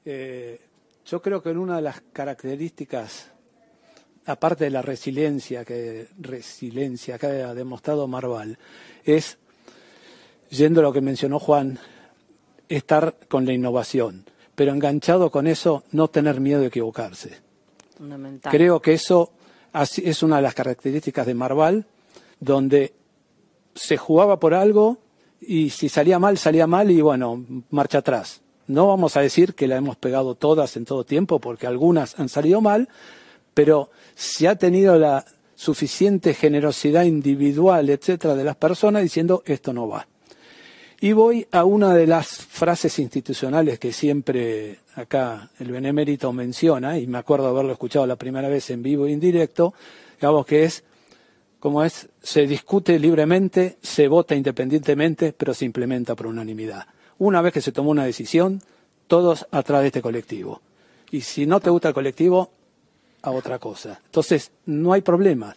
Eh, 0.04 0.60
yo 1.06 1.22
creo 1.22 1.44
que 1.44 1.52
en 1.52 1.60
una 1.60 1.76
de 1.76 1.84
las 1.84 2.02
características, 2.12 3.32
aparte 4.26 4.66
de 4.66 4.72
la 4.72 4.82
resiliencia 4.82 5.64
que, 5.64 6.08
resiliencia 6.20 7.20
que 7.20 7.28
ha 7.28 7.54
demostrado 7.54 8.08
Marval, 8.08 8.58
es, 9.04 9.38
yendo 10.50 10.82
a 10.82 10.84
lo 10.84 10.94
que 10.94 11.02
mencionó 11.02 11.38
Juan, 11.38 11.78
estar 12.68 13.16
con 13.28 13.46
la 13.46 13.54
innovación, 13.54 14.26
pero 14.56 14.72
enganchado 14.72 15.30
con 15.30 15.46
eso, 15.46 15.84
no 15.92 16.08
tener 16.08 16.40
miedo 16.40 16.62
de 16.62 16.68
equivocarse. 16.68 17.38
Creo 18.50 18.82
que 18.82 18.94
eso 18.94 19.32
es 19.74 20.24
una 20.24 20.38
de 20.38 20.42
las 20.42 20.56
características 20.56 21.28
de 21.28 21.34
Marval, 21.36 21.86
donde 22.40 22.94
se 23.76 23.98
jugaba 23.98 24.40
por 24.40 24.54
algo 24.54 24.98
y 25.42 25.70
si 25.70 25.90
salía 25.90 26.20
mal, 26.20 26.38
salía 26.38 26.68
mal 26.68 26.92
y 26.92 27.02
bueno, 27.02 27.46
marcha 27.70 28.00
atrás. 28.00 28.42
No 28.68 28.88
vamos 28.88 29.18
a 29.18 29.22
decir 29.22 29.56
que 29.56 29.68
la 29.68 29.78
hemos 29.78 29.96
pegado 29.96 30.36
todas 30.36 30.78
en 30.78 30.86
todo 30.86 31.04
tiempo, 31.04 31.40
porque 31.40 31.66
algunas 31.66 32.20
han 32.20 32.30
salido 32.30 32.62
mal, 32.62 32.88
pero 33.54 33.90
se 34.16 34.48
ha 34.48 34.56
tenido 34.56 35.00
la 35.00 35.26
suficiente 35.56 36.34
generosidad 36.34 37.04
individual, 37.04 37.90
etcétera, 37.90 38.36
de 38.36 38.44
las 38.44 38.56
personas 38.56 39.02
diciendo 39.02 39.42
esto 39.46 39.74
no 39.74 39.88
va. 39.88 40.08
Y 41.02 41.14
voy 41.14 41.48
a 41.52 41.64
una 41.64 41.96
de 41.96 42.06
las 42.06 42.28
frases 42.28 43.00
institucionales 43.00 43.80
que 43.80 43.94
siempre 43.94 44.80
acá 44.96 45.50
el 45.60 45.72
benemérito 45.72 46.32
menciona, 46.34 47.00
y 47.00 47.08
me 47.08 47.18
acuerdo 47.18 47.48
haberlo 47.48 47.72
escuchado 47.72 48.06
la 48.06 48.18
primera 48.18 48.50
vez 48.50 48.70
en 48.70 48.84
vivo 48.84 49.08
e 49.08 49.12
indirecto, 49.12 49.74
digamos 50.20 50.46
que 50.46 50.66
es, 50.66 50.84
como 51.60 51.84
es, 51.84 52.10
se 52.22 52.48
discute 52.48 52.98
libremente, 53.00 53.78
se 53.82 54.08
vota 54.08 54.36
independientemente, 54.36 55.34
pero 55.34 55.54
se 55.54 55.66
implementa 55.66 56.16
por 56.16 56.28
unanimidad 56.28 56.88
una 57.20 57.42
vez 57.42 57.54
que 57.54 57.62
se 57.62 57.72
tomó 57.72 57.92
una 57.92 58.06
decisión, 58.06 58.62
todos 59.08 59.46
atrás 59.52 59.82
de 59.82 59.88
este 59.88 60.02
colectivo. 60.02 60.62
Y 61.12 61.22
si 61.22 61.46
no 61.46 61.60
te 61.60 61.70
gusta 61.70 61.90
el 61.90 61.94
colectivo, 61.94 62.50
a 63.22 63.32
otra 63.32 63.60
cosa. 63.60 64.00
Entonces, 64.06 64.52
no 64.66 64.94
hay 64.94 65.02
problema. 65.02 65.56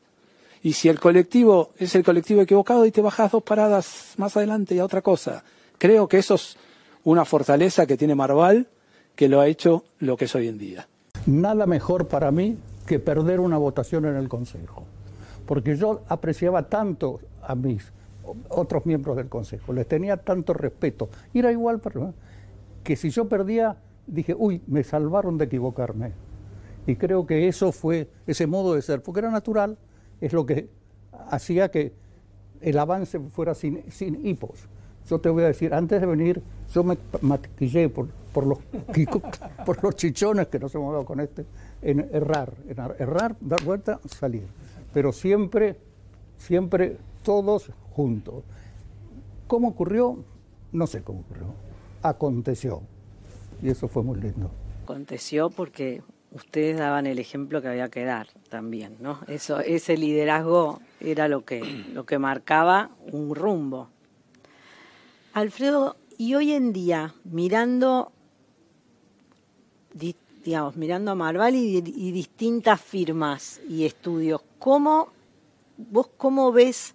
Y 0.65 0.73
si 0.73 0.89
el 0.89 0.99
colectivo 0.99 1.71
es 1.79 1.95
el 1.95 2.05
colectivo 2.05 2.43
equivocado 2.43 2.85
y 2.85 2.91
te 2.91 3.01
bajas 3.01 3.31
dos 3.31 3.43
paradas 3.43 4.15
más 4.17 4.37
adelante 4.37 4.75
y 4.75 4.81
a 4.81 4.85
otra 4.85 5.01
cosa. 5.01 5.45
Creo 5.79 6.09
que 6.09 6.19
eso 6.19 6.35
es 6.35 6.57
una 7.05 7.25
fortaleza 7.25 7.87
que 7.87 7.97
tiene 7.97 8.15
Marval 8.15 8.67
que 9.15 9.29
lo 9.29 9.41
ha 9.41 9.47
hecho 9.47 9.85
lo 10.01 10.17
que 10.17 10.25
es 10.25 10.35
hoy 10.35 10.49
en 10.49 10.59
día. 10.59 10.89
Nada 11.27 11.67
mejor 11.67 12.09
para 12.09 12.33
mí 12.33 12.57
que 12.87 12.99
perder 12.99 13.39
una 13.39 13.59
votación 13.59 14.07
en 14.07 14.17
el 14.17 14.29
Consejo. 14.29 14.85
Porque 15.53 15.77
yo 15.77 16.01
apreciaba 16.09 16.63
tanto 16.63 17.21
a 17.43 17.55
mis 17.55 17.93
otros 18.49 18.87
miembros 18.87 19.19
del 19.19 19.29
Consejo. 19.29 19.75
Les 19.75 19.87
tenía 19.87 20.17
tanto 20.17 20.55
respeto. 20.55 21.11
Era 21.35 21.53
igual 21.53 21.79
para, 21.79 22.15
que 22.83 22.97
si 22.97 23.11
yo 23.11 23.29
perdía, 23.29 23.77
dije, 24.07 24.35
uy, 24.35 24.63
me 24.67 24.83
salvaron 24.83 25.37
de 25.37 25.45
equivocarme. 25.45 26.13
Y 26.87 26.97
creo 26.97 27.27
que 27.27 27.49
eso 27.49 27.71
fue 27.71 28.09
ese 28.27 28.47
modo 28.47 28.73
de 28.73 28.81
ser, 28.81 29.03
porque 29.03 29.21
era 29.21 29.31
natural, 29.31 29.77
es 30.23 30.33
lo 30.33 30.47
que 30.47 30.71
hacía 31.29 31.71
que 31.71 31.93
el 32.63 32.79
avance 32.79 33.21
fuera 33.21 33.55
sin, 33.55 33.85
hipos. 34.25 34.67
Yo 35.07 35.21
te 35.21 35.29
voy 35.29 35.43
a 35.43 35.49
decir, 35.49 35.75
antes 35.75 36.01
de 36.01 36.07
venir, 36.07 36.43
yo 36.73 36.83
me 36.83 36.97
maquillé 37.21 37.91
por, 37.91 38.09
por, 38.33 38.47
los, 38.47 38.59
por 39.67 39.85
los 39.85 39.97
chichones 39.97 40.47
que 40.47 40.59
nos 40.59 40.75
hemos 40.75 40.95
dado 40.95 41.05
con 41.05 41.21
este, 41.21 41.45
errar, 41.83 42.55
en 42.67 42.79
errar, 42.99 43.37
dar 43.39 43.63
vuelta, 43.63 44.01
salir. 44.07 44.47
Pero 44.93 45.13
siempre, 45.13 45.77
siempre 46.37 46.99
todos 47.23 47.71
juntos. 47.91 48.45
¿Cómo 49.47 49.69
ocurrió? 49.69 50.25
No 50.73 50.87
sé 50.87 51.03
cómo 51.03 51.21
ocurrió. 51.21 51.55
Aconteció. 52.03 52.83
Y 53.63 53.71
eso 53.71 53.89
fue 53.89 54.03
muy 54.03 54.19
lindo. 54.21 54.51
Aconteció 54.83 55.51
porque 55.51 56.03
ustedes 56.33 56.79
daban 56.79 57.07
el 57.07 57.19
ejemplo 57.19 57.61
que 57.63 57.69
había 57.69 57.89
que 57.89 58.05
dar 58.05 58.27
también, 58.49 58.97
¿no? 59.01 59.21
Eso, 59.29 59.61
ese 59.61 59.97
liderazgo 59.97 60.81
era 61.01 61.29
lo 61.29 61.45
que, 61.45 61.61
lo 61.93 62.05
que 62.05 62.19
marcaba 62.19 62.91
un 63.13 63.35
rumbo. 63.35 63.89
Alfredo, 65.35 65.97
y 66.19 66.35
hoy 66.35 66.53
en 66.53 66.73
día, 66.73 67.15
mirando, 67.25 68.13
digamos, 70.45 70.77
mirando 70.77 71.11
a 71.13 71.15
Marval 71.15 71.55
y, 71.55 71.79
y 71.79 72.13
distintas 72.13 72.81
firmas 72.81 73.61
y 73.69 73.85
estudios, 73.85 74.43
¿cómo, 74.63 75.09
vos 75.77 76.09
cómo 76.17 76.53
ves 76.53 76.95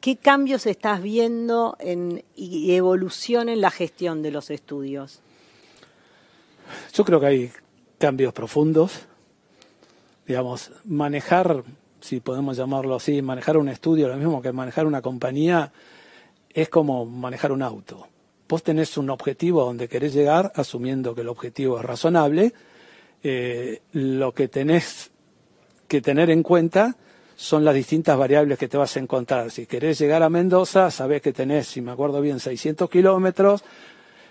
¿Qué 0.00 0.16
cambios 0.16 0.66
estás 0.66 1.00
viendo 1.00 1.76
en, 1.78 2.24
y 2.34 2.74
evolución 2.74 3.48
en 3.48 3.60
la 3.60 3.70
gestión 3.70 4.20
de 4.20 4.32
los 4.32 4.50
estudios? 4.50 5.20
Yo 6.92 7.04
creo 7.04 7.20
que 7.20 7.26
hay 7.26 7.52
cambios 7.98 8.32
profundos. 8.32 9.06
Digamos, 10.26 10.72
manejar, 10.84 11.62
si 12.00 12.18
podemos 12.18 12.56
llamarlo 12.56 12.96
así, 12.96 13.22
manejar 13.22 13.56
un 13.58 13.68
estudio, 13.68 14.08
lo 14.08 14.16
mismo 14.16 14.42
que 14.42 14.50
manejar 14.50 14.86
una 14.86 15.02
compañía, 15.02 15.72
es 16.50 16.68
como 16.68 17.06
manejar 17.06 17.52
un 17.52 17.62
auto. 17.62 18.08
Vos 18.48 18.64
tenés 18.64 18.96
un 18.96 19.08
objetivo 19.08 19.62
a 19.62 19.66
donde 19.66 19.88
querés 19.88 20.14
llegar, 20.14 20.52
asumiendo 20.56 21.14
que 21.14 21.20
el 21.20 21.28
objetivo 21.28 21.78
es 21.78 21.84
razonable. 21.84 22.52
Eh, 23.22 23.82
lo 23.92 24.34
que 24.34 24.48
tenés 24.48 25.11
que 25.92 26.00
tener 26.00 26.30
en 26.30 26.42
cuenta 26.42 26.96
son 27.36 27.66
las 27.66 27.74
distintas 27.74 28.16
variables 28.16 28.56
que 28.56 28.66
te 28.66 28.78
vas 28.78 28.96
a 28.96 29.00
encontrar. 29.00 29.50
Si 29.50 29.66
querés 29.66 29.98
llegar 29.98 30.22
a 30.22 30.30
Mendoza, 30.30 30.90
sabés 30.90 31.20
que 31.20 31.34
tenés, 31.34 31.66
si 31.66 31.82
me 31.82 31.92
acuerdo 31.92 32.22
bien, 32.22 32.40
600 32.40 32.88
kilómetros, 32.88 33.62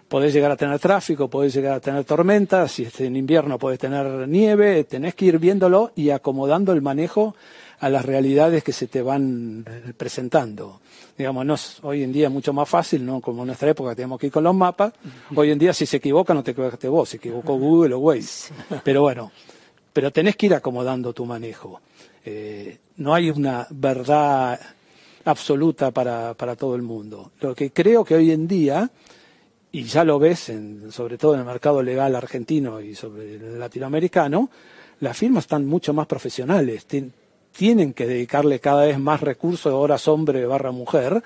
podés 0.07 0.33
llegar 0.33 0.49
a 0.49 0.55
tener 0.55 0.79
tráfico, 0.79 1.27
podés 1.27 1.53
llegar 1.53 1.73
a 1.73 1.79
tener 1.79 2.03
tormentas, 2.03 2.71
si 2.71 2.81
es 2.81 2.99
en 3.01 3.15
invierno 3.15 3.59
podés 3.59 3.77
tener 3.77 4.27
nieve, 4.27 4.83
tenés 4.85 5.13
que 5.13 5.25
ir 5.25 5.37
viéndolo 5.37 5.91
y 5.95 6.09
acomodando 6.09 6.73
el 6.73 6.81
manejo 6.81 7.35
a 7.79 7.89
las 7.89 8.05
realidades 8.05 8.63
que 8.63 8.73
se 8.73 8.87
te 8.87 9.03
van 9.03 9.63
eh, 9.67 9.93
presentando. 9.95 10.81
Digamos, 11.15 11.45
no 11.45 11.55
hoy 11.87 12.01
en 12.01 12.11
día 12.11 12.25
es 12.25 12.33
mucho 12.33 12.53
más 12.53 12.67
fácil, 12.67 13.05
no 13.05 13.21
como 13.21 13.43
en 13.43 13.47
nuestra 13.47 13.69
época 13.69 13.93
teníamos 13.93 14.19
que 14.19 14.27
ir 14.27 14.33
con 14.33 14.43
los 14.43 14.55
mapas. 14.55 14.93
Hoy 15.35 15.51
en 15.51 15.59
día 15.59 15.73
si 15.73 15.85
se 15.85 15.97
equivoca 15.97 16.33
no 16.33 16.41
te 16.41 16.51
equivocaste 16.51 16.87
vos, 16.87 17.09
se 17.09 17.17
equivocó 17.17 17.55
Google 17.55 17.93
o 17.93 17.99
Waze. 17.99 18.51
Pero 18.83 19.01
bueno, 19.01 19.31
pero 19.93 20.11
tenés 20.11 20.35
que 20.35 20.47
ir 20.47 20.53
acomodando 20.53 21.13
tu 21.13 21.25
manejo. 21.25 21.81
Eh, 22.25 22.77
no 22.97 23.13
hay 23.13 23.29
una 23.29 23.67
verdad 23.71 24.59
absoluta 25.25 25.91
para, 25.91 26.33
para, 26.33 26.55
todo 26.55 26.75
el 26.75 26.81
mundo. 26.81 27.31
Lo 27.41 27.55
que 27.55 27.71
creo 27.71 28.03
que 28.03 28.15
hoy 28.15 28.31
en 28.31 28.47
día, 28.47 28.89
y 29.71 29.83
ya 29.83 30.03
lo 30.03 30.19
ves 30.19 30.49
en, 30.49 30.91
sobre 30.91 31.17
todo 31.17 31.33
en 31.33 31.41
el 31.41 31.45
mercado 31.45 31.81
legal 31.81 32.15
argentino 32.15 32.81
y 32.81 32.95
sobre 32.95 33.35
el 33.35 33.59
latinoamericano, 33.59 34.49
las 34.99 35.17
firmas 35.17 35.45
están 35.45 35.65
mucho 35.65 35.93
más 35.93 36.07
profesionales, 36.07 36.85
tienen 36.85 37.93
que 37.93 38.07
dedicarle 38.07 38.59
cada 38.59 38.85
vez 38.85 38.99
más 38.99 39.21
recursos, 39.21 39.73
horas 39.73 40.07
hombre 40.07 40.45
barra 40.45 40.71
mujer, 40.71 41.21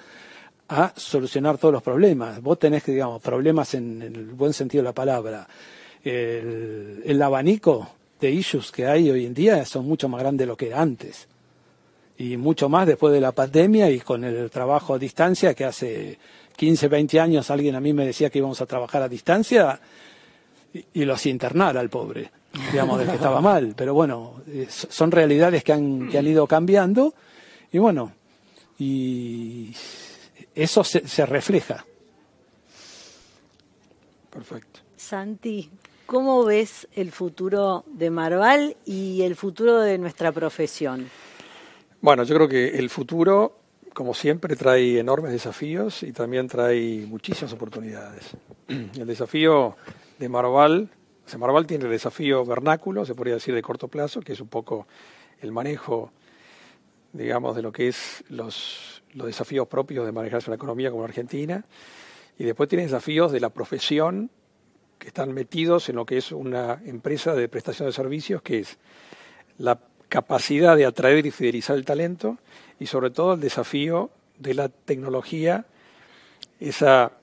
a 0.67 0.93
solucionar 0.95 1.57
todos 1.57 1.74
los 1.74 1.84
problemas. 1.84 2.41
Vos 2.41 2.57
tenés 2.57 2.84
que, 2.84 2.93
digamos, 2.93 3.22
problemas 3.22 3.74
en, 3.75 4.01
el 4.01 4.25
buen 4.27 4.53
sentido 4.53 4.81
de 4.81 4.89
la 4.89 4.93
palabra. 4.93 5.48
El, 6.03 7.01
el 7.05 7.22
abanico 7.22 7.94
de 8.19 8.31
issues 8.31 8.72
que 8.72 8.88
hay 8.88 9.10
hoy 9.10 9.25
en 9.25 9.34
día 9.34 9.63
son 9.65 9.86
mucho 9.86 10.07
más 10.07 10.22
grandes 10.22 10.45
de 10.45 10.48
lo 10.48 10.57
que 10.57 10.67
era 10.67 10.81
antes. 10.81 11.27
Y 12.17 12.38
mucho 12.38 12.69
más 12.69 12.88
después 12.88 13.13
de 13.13 13.19
la 13.19 13.34
pandemia 13.34 13.89
y 13.89 14.00
con 14.00 14.24
el 14.24 14.50
trabajo 14.50 14.93
a 14.93 15.00
distancia, 15.00 15.53
que 15.53 15.65
hace 15.65 16.17
15, 16.55 16.88
20 16.88 17.19
años 17.19 17.50
alguien 17.51 17.75
a 17.75 17.81
mí 17.81 17.91
me 17.93 18.05
decía 18.05 18.29
que 18.29 18.39
íbamos 18.39 18.62
a 18.62 18.65
trabajar 18.65 19.01
a 19.01 19.10
distancia 19.10 19.79
y, 20.93 21.05
lo 21.05 21.13
hacía 21.13 21.31
internar 21.31 21.77
al 21.77 21.89
pobre, 21.89 22.31
digamos, 22.72 23.00
del 23.00 23.10
que 23.10 23.15
estaba 23.15 23.41
mal. 23.41 23.74
Pero 23.75 23.93
bueno, 23.93 24.41
eh, 24.48 24.67
son 24.69 25.12
realidades 25.12 25.63
que 25.63 25.74
han, 25.74 26.10
que 26.10 26.17
han 26.17 26.27
ido 26.27 26.48
cambiando 26.48 27.13
y 27.72 27.77
bueno, 27.77 28.13
y 28.79 29.74
eso 30.53 30.84
se, 30.84 31.05
se 31.07 31.25
refleja. 31.25 31.86
Perfecto. 34.29 34.79
Santi, 34.98 35.69
¿Cómo 36.05 36.45
ves 36.45 36.88
el 36.93 37.12
futuro 37.12 37.83
de 37.88 38.12
Marval 38.12 38.77
y 38.85 39.24
el 39.24 39.35
futuro 39.35 39.81
de 39.81 39.97
nuestra 39.97 40.31
profesión? 40.31 41.09
Bueno, 42.00 42.21
yo 42.24 42.35
creo 42.35 42.47
que 42.47 42.77
el 42.77 42.91
futuro, 42.91 43.57
como 43.91 44.13
siempre, 44.13 44.55
trae 44.55 45.00
enormes 45.00 45.31
desafíos 45.31 46.03
y 46.03 46.12
también 46.12 46.47
trae 46.47 47.07
muchísimas 47.07 47.53
oportunidades. 47.53 48.38
El 48.67 49.07
desafío 49.07 49.77
de 50.19 50.29
Marval, 50.29 50.91
o 51.25 51.29
sea, 51.29 51.39
Marval 51.39 51.65
tiene 51.65 51.85
el 51.85 51.91
desafío 51.91 52.45
vernáculo, 52.45 53.03
se 53.03 53.15
podría 53.15 53.33
decir 53.33 53.55
de 53.55 53.63
corto 53.63 53.88
plazo, 53.88 54.21
que 54.21 54.33
es 54.33 54.39
un 54.39 54.47
poco 54.47 54.85
el 55.41 55.51
manejo, 55.51 56.12
digamos, 57.13 57.55
de 57.55 57.63
lo 57.63 57.71
que 57.71 57.88
es 57.88 58.24
los, 58.29 59.01
los 59.13 59.25
desafíos 59.25 59.67
propios 59.67 60.05
de 60.05 60.12
manejarse 60.12 60.51
una 60.51 60.55
economía 60.55 60.91
como 60.91 61.01
la 61.01 61.07
Argentina. 61.07 61.65
Y 62.38 62.43
después 62.43 62.69
tiene 62.69 62.83
desafíos 62.83 63.31
de 63.31 63.39
la 63.39 63.50
profesión 63.50 64.29
que 64.99 65.07
están 65.07 65.33
metidos 65.33 65.89
en 65.89 65.95
lo 65.95 66.05
que 66.05 66.17
es 66.17 66.31
una 66.31 66.81
empresa 66.85 67.33
de 67.33 67.49
prestación 67.49 67.87
de 67.87 67.93
servicios, 67.93 68.41
que 68.41 68.59
es 68.59 68.77
la 69.57 69.79
capacidad 70.09 70.75
de 70.75 70.85
atraer 70.85 71.25
y 71.25 71.31
fidelizar 71.31 71.75
el 71.75 71.85
talento 71.85 72.37
y 72.79 72.85
sobre 72.85 73.09
todo 73.09 73.33
el 73.33 73.39
desafío 73.39 74.11
de 74.39 74.53
la 74.53 74.69
tecnología, 74.69 75.65
esa, 76.59 77.13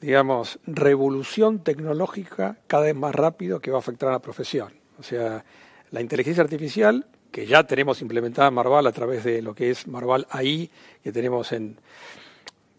digamos, 0.00 0.58
revolución 0.66 1.60
tecnológica 1.60 2.58
cada 2.66 2.84
vez 2.84 2.94
más 2.94 3.14
rápido 3.14 3.60
que 3.60 3.70
va 3.70 3.78
a 3.78 3.80
afectar 3.80 4.08
a 4.08 4.12
la 4.12 4.22
profesión. 4.22 4.72
O 4.98 5.02
sea, 5.02 5.44
la 5.90 6.00
inteligencia 6.00 6.42
artificial, 6.42 7.06
que 7.30 7.46
ya 7.46 7.64
tenemos 7.64 8.00
implementada 8.00 8.48
en 8.48 8.54
Marval 8.54 8.86
a 8.86 8.92
través 8.92 9.24
de 9.24 9.42
lo 9.42 9.54
que 9.54 9.70
es 9.70 9.86
Marval 9.86 10.26
AI, 10.30 10.70
que 11.02 11.12
tenemos 11.12 11.52
en, 11.52 11.78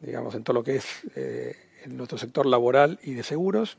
digamos, 0.01 0.35
en 0.35 0.43
todo 0.43 0.55
lo 0.55 0.63
que 0.63 0.77
es 0.77 0.85
eh, 1.15 1.55
en 1.85 1.97
nuestro 1.97 2.17
sector 2.17 2.45
laboral 2.45 2.99
y 3.03 3.13
de 3.13 3.23
seguros, 3.23 3.77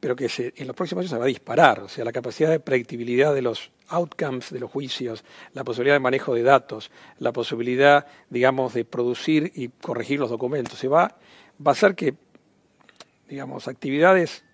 pero 0.00 0.16
que 0.16 0.28
en 0.56 0.66
los 0.66 0.76
próximos 0.76 1.02
años 1.02 1.10
se 1.10 1.18
va 1.18 1.24
a 1.24 1.28
disparar. 1.28 1.80
O 1.80 1.88
sea, 1.88 2.04
la 2.04 2.12
capacidad 2.12 2.50
de 2.50 2.60
predictibilidad 2.60 3.34
de 3.34 3.42
los 3.42 3.70
outcomes 3.88 4.50
de 4.50 4.58
los 4.58 4.70
juicios, 4.70 5.24
la 5.54 5.64
posibilidad 5.64 5.94
de 5.94 6.00
manejo 6.00 6.34
de 6.34 6.42
datos, 6.42 6.90
la 7.18 7.32
posibilidad, 7.32 8.06
digamos, 8.28 8.74
de 8.74 8.84
producir 8.84 9.52
y 9.54 9.68
corregir 9.68 10.18
los 10.18 10.30
documentos. 10.30 10.78
Se 10.78 10.88
va, 10.88 11.18
va 11.64 11.70
a 11.70 11.72
hacer 11.72 11.94
que, 11.94 12.14
digamos, 13.28 13.68
actividades 13.68 14.44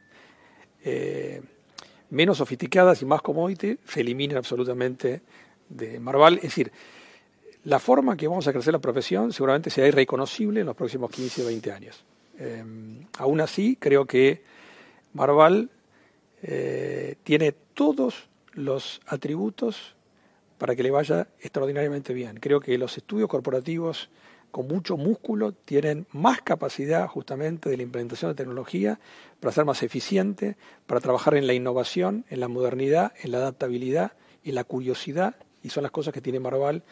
eh, 0.85 1.43
menos 2.11 2.39
sofisticadas 2.39 3.01
y 3.03 3.07
más 3.07 3.23
commodity 3.23 3.79
se 3.87 4.01
eliminen 4.01 4.37
absolutamente 4.37 5.23
de 5.69 5.99
Marval. 5.99 6.37
Es 6.37 6.43
decir, 6.43 6.71
la 7.65 7.79
forma 7.79 8.17
que 8.17 8.29
vamos 8.29 8.47
a 8.49 8.53
crecer 8.53 8.73
la 8.73 8.81
profesión 8.81 9.33
seguramente 9.33 9.71
será 9.71 9.89
irreconocible 9.89 10.61
en 10.61 10.67
los 10.67 10.77
próximos 10.77 11.11
15 11.11 11.43
o 11.43 11.47
20 11.47 11.73
años. 11.73 12.05
Eh, 12.39 12.65
aún 13.19 13.41
así, 13.41 13.77
creo 13.79 14.07
que 14.07 14.43
Marval 15.13 15.71
eh, 16.43 17.17
tiene 17.25 17.53
todos 17.53 18.29
los 18.53 19.01
atributos 19.07 19.97
para 20.59 20.75
que 20.75 20.83
le 20.83 20.91
vaya 20.91 21.29
extraordinariamente 21.41 22.13
bien. 22.13 22.39
Creo 22.41 22.61
que 22.61 22.79
los 22.79 22.97
estudios 22.97 23.29
corporativos 23.29 24.11
con 24.51 24.67
mucho 24.67 24.97
músculo 24.97 25.53
tienen 25.53 26.07
más 26.11 26.41
capacidad 26.43 27.07
justamente 27.07 27.69
de 27.69 27.77
la 27.77 27.83
implementación 27.83 28.31
de 28.31 28.35
tecnología 28.35 28.99
para 29.41 29.53
ser 29.53 29.65
más 29.65 29.83
eficiente, 29.83 30.57
para 30.87 31.01
trabajar 31.01 31.35
en 31.35 31.47
la 31.47 31.55
innovación, 31.55 32.25
en 32.31 32.41
la 32.41 32.49
modernidad, 32.49 33.13
en 33.23 33.33
la 33.33 33.39
adaptabilidad, 33.39 34.13
en 34.45 34.55
la 34.55 34.65
curiosidad, 34.65 35.37
y 35.63 35.71
son 35.71 35.83
las 35.83 35.93
cosas 35.93 36.15
que 36.15 36.21
tiene 36.21 36.41
Marval 36.41 36.83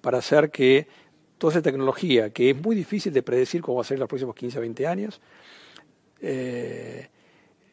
para 0.00 0.18
hacer 0.18 0.50
que 0.50 0.88
toda 1.38 1.52
esa 1.52 1.62
tecnología, 1.62 2.30
que 2.30 2.50
es 2.50 2.60
muy 2.60 2.74
difícil 2.74 3.12
de 3.12 3.22
predecir 3.22 3.62
cómo 3.62 3.76
va 3.76 3.82
a 3.82 3.84
ser 3.84 3.96
en 3.96 4.00
los 4.00 4.08
próximos 4.08 4.34
15 4.34 4.58
o 4.58 4.60
20 4.60 4.86
años, 4.86 5.20
eh, 6.20 7.08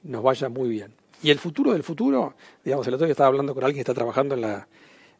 nos 0.03 0.24
vaya 0.24 0.50
muy 0.50 0.70
bien. 0.70 0.93
Y 1.22 1.29
el 1.29 1.39
futuro 1.39 1.72
del 1.72 1.84
futuro, 1.84 2.36
digamos, 2.63 2.86
el 2.88 2.93
otro 2.93 3.05
día 3.05 3.13
estaba 3.13 3.27
hablando 3.27 3.53
con 3.53 3.63
alguien 3.63 3.77
que 3.77 3.89
está 3.89 3.93
trabajando 3.93 4.36
en 4.36 4.41
la, 4.41 4.67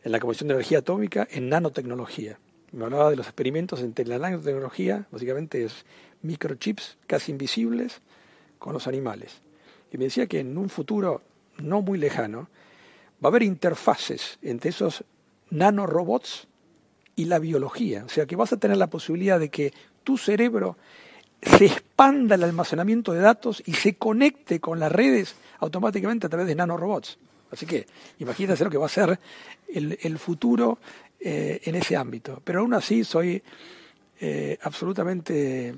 en 0.04 0.12
la 0.12 0.20
Comisión 0.20 0.50
de 0.50 0.56
Energía 0.56 0.80
Atómica 0.80 1.28
en 1.32 1.48
nanotecnología. 1.48 2.38
Me 2.74 2.86
hablaba 2.86 3.10
de 3.10 3.16
los 3.16 3.28
experimentos 3.28 3.82
entre 3.82 4.06
la 4.06 4.18
nanotecnología, 4.18 5.08
básicamente 5.12 5.64
es 5.64 5.86
microchips 6.22 6.98
casi 7.08 7.32
invisibles 7.32 8.02
con 8.60 8.74
los 8.74 8.88
animales. 8.88 9.42
Y 9.92 9.98
me 9.98 10.06
decía 10.06 10.28
que 10.28 10.40
en 10.40 10.58
un 10.58 10.70
futuro 10.70 11.22
no 11.58 11.82
muy 11.82 11.98
lejano 11.98 12.50
va 13.24 13.28
a 13.28 13.30
haber 13.30 13.44
interfaces 13.44 14.40
entre 14.42 14.72
esos 14.72 15.06
nanorobots 15.52 16.48
y 17.16 17.26
la 17.26 17.40
biología. 17.40 18.04
O 18.06 18.10
sea 18.10 18.26
que 18.26 18.36
vas 18.36 18.54
a 18.54 18.58
tener 18.58 18.78
la 18.78 18.88
posibilidad 18.88 19.40
de 19.40 19.50
que 19.50 19.74
tu 20.04 20.18
cerebro 20.18 20.78
se 21.42 21.66
expanda 21.66 22.36
el 22.36 22.44
almacenamiento 22.44 23.12
de 23.12 23.20
datos 23.20 23.62
y 23.66 23.74
se 23.74 23.96
conecte 23.96 24.60
con 24.60 24.80
las 24.80 24.92
redes 24.92 25.36
automáticamente 25.60 26.28
a 26.28 26.30
través 26.30 26.48
de 26.48 26.56
nanorobots. 26.56 27.18
Así 27.52 27.66
que 27.66 27.86
imagínense 28.20 28.64
lo 28.64 28.70
que 28.70 28.78
va 28.78 28.88
a 28.88 28.90
ser 28.90 29.20
el, 29.68 30.18
futuro 30.18 30.80
eh, 31.20 31.62
en 31.66 31.76
ese 31.76 31.96
ámbito. 31.96 32.42
Pero 32.44 32.62
aún 32.62 32.74
así 32.74 33.04
soy 33.04 33.44
eh, 34.20 34.58
absolutamente 34.62 35.76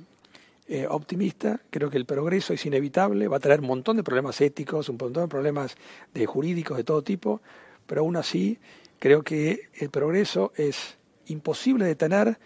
eh, 0.68 0.88
optimista. 0.90 1.60
Creo 1.70 1.90
que 1.90 1.98
el 1.98 2.06
progreso 2.06 2.54
es 2.54 2.66
inevitable, 2.66 3.28
va 3.28 3.38
a 3.38 3.42
traer 3.42 3.60
un 3.60 3.68
montón 3.68 3.98
de 3.98 4.04
problemas 4.04 4.40
éticos, 4.42 4.88
un 4.90 4.98
montón 4.98 5.24
de 5.24 5.30
problemas 5.30 5.76
de 6.14 6.26
jurídicos 6.26 6.78
de 6.78 6.84
todo 6.84 7.02
tipo, 7.02 7.42
pero 7.86 8.02
aún 8.02 8.16
así 8.16 8.58
creo 9.00 9.24
que 9.24 9.70
el 9.76 9.90
progreso 9.90 10.54
es 10.56 10.98
imposible 11.28 11.86
de 11.86 11.90
detener 11.90 12.38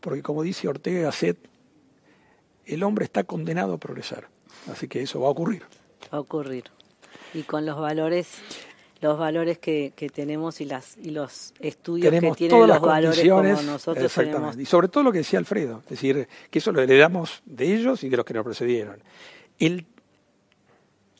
porque 0.00 0.22
como 0.22 0.42
dice 0.42 0.68
Ortega 0.68 0.98
y 0.98 1.02
Gasset, 1.02 1.38
el 2.66 2.82
hombre 2.82 3.04
está 3.04 3.24
condenado 3.24 3.74
a 3.74 3.78
progresar. 3.78 4.28
Así 4.70 4.88
que 4.88 5.00
eso 5.00 5.20
va 5.20 5.28
a 5.28 5.30
ocurrir. 5.30 5.62
Va 6.12 6.18
a 6.18 6.20
ocurrir. 6.20 6.64
Y 7.34 7.42
con 7.42 7.64
los 7.64 7.78
valores 7.78 8.38
los 9.00 9.18
valores 9.18 9.58
que, 9.58 9.92
tenemos 10.14 10.60
y 10.60 10.64
las 10.64 10.96
y 10.96 11.10
los 11.10 11.54
estudios 11.58 12.12
que 12.12 12.32
tienen 12.32 12.68
los 12.68 12.80
valores 12.80 13.28
como 13.28 13.42
nosotros 13.42 14.12
tenemos. 14.12 14.56
Y 14.56 14.64
sobre 14.64 14.88
todo 14.88 15.02
lo 15.02 15.10
que 15.10 15.18
decía 15.18 15.40
Alfredo, 15.40 15.80
es 15.84 15.90
decir, 15.90 16.28
que 16.50 16.58
eso 16.60 16.70
lo 16.70 16.80
heredamos 16.80 17.42
de 17.44 17.74
ellos 17.74 18.04
y 18.04 18.08
de 18.08 18.16
los 18.16 18.24
que 18.24 18.34
nos 18.34 18.44
precedieron. 18.44 19.02
El 19.58 19.86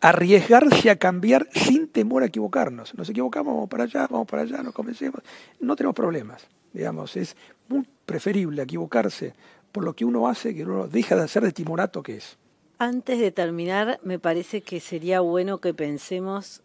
arriesgarse 0.03 0.91
a 0.91 0.97
cambiar 0.97 1.49
sin 1.53 1.87
temor 1.87 2.25
a 2.25 2.27
equivocarnos. 2.27 2.93
Nos 2.97 3.09
equivocamos, 3.09 3.55
vamos 3.55 3.69
para 3.71 3.85
allá, 3.85 4.09
vamos 4.11 4.27
para 4.27 4.43
allá, 4.43 4.61
nos 4.63 4.75
convencemos, 4.75 5.23
no 5.61 5.77
tenemos 5.77 5.95
problemas. 5.95 6.47
Digamos, 6.73 7.17
es 7.17 7.37
muy 7.69 7.87
preferible 8.05 8.63
equivocarse 8.63 9.33
por 9.71 9.85
lo 9.85 9.95
que 9.95 10.05
uno 10.05 10.29
hace 10.29 10.55
que 10.55 10.65
uno 10.65 10.89
deja 10.89 11.15
de 11.15 11.23
hacer 11.23 11.45
de 11.45 11.53
timorato 11.53 12.03
que 12.03 12.17
es. 12.17 12.37
Antes 12.79 13.21
de 13.21 13.31
terminar, 13.31 14.01
me 14.03 14.19
parece 14.19 14.63
que 14.63 14.81
sería 14.81 15.21
bueno 15.21 15.59
que 15.59 15.73
pensemos 15.73 16.63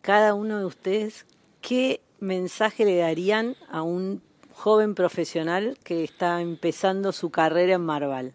cada 0.00 0.32
uno 0.32 0.58
de 0.58 0.64
ustedes 0.64 1.26
qué 1.60 2.00
mensaje 2.18 2.86
le 2.86 2.96
darían 2.96 3.56
a 3.70 3.82
un 3.82 4.22
joven 4.54 4.94
profesional 4.94 5.76
que 5.84 6.02
está 6.02 6.40
empezando 6.40 7.12
su 7.12 7.28
carrera 7.28 7.74
en 7.74 7.82
Marval. 7.82 8.32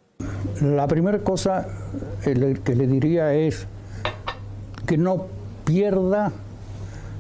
La 0.62 0.88
primera 0.88 1.24
cosa 1.24 1.68
que 2.24 2.36
le 2.36 2.88
diría 2.88 3.34
es 3.34 3.68
que 4.86 4.98
no 4.98 5.28
pierda 5.66 6.32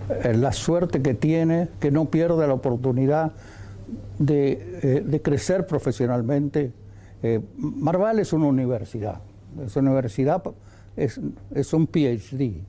eh, 0.09 0.33
la 0.35 0.51
suerte 0.51 1.01
que 1.01 1.13
tiene, 1.13 1.69
que 1.79 1.91
no 1.91 2.05
pierda 2.05 2.45
la 2.47 2.53
oportunidad 2.53 3.31
eh, 4.27 5.03
de, 5.05 5.21
crecer 5.21 5.65
profesionalmente. 5.65 6.71
Eh, 7.21 7.39
Marval 7.57 8.19
es 8.19 8.33
una 8.33 8.47
universidad, 8.47 9.21
es 9.65 9.75
una 9.75 9.91
universidad, 9.91 10.43
es, 10.95 11.19
es 11.53 11.73
un 11.73 11.87
PhD. 11.87 12.63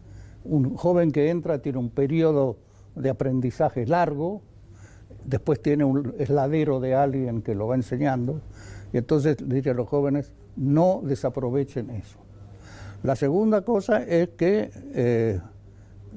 Un 0.45 0.77
joven 0.77 1.11
que 1.11 1.31
entra 1.31 1.59
tiene 1.59 1.79
un 1.79 1.91
periodo 1.91 2.57
de 2.95 3.11
aprendizaje 3.11 3.87
largo, 3.87 4.43
después 5.25 5.61
tiene 5.61 5.85
un 5.85 6.15
esladero 6.19 6.81
de 6.81 6.95
alguien 6.95 7.43
que 7.43 7.55
lo 7.55 7.67
va 7.67 7.75
enseñando, 7.75 8.41
y 8.93 8.99
entonces 8.99 9.37
diría 9.45 9.73
a 9.73 9.75
los 9.75 9.89
jóvenes, 9.89 10.33
no 10.57 11.01
desaprovechen 11.03 11.91
eso. 11.91 12.24
La 13.05 13.17
segunda 13.17 13.61
cosa 13.61 14.03
es 14.03 14.31
que 14.31 14.71
eh, 14.95 15.39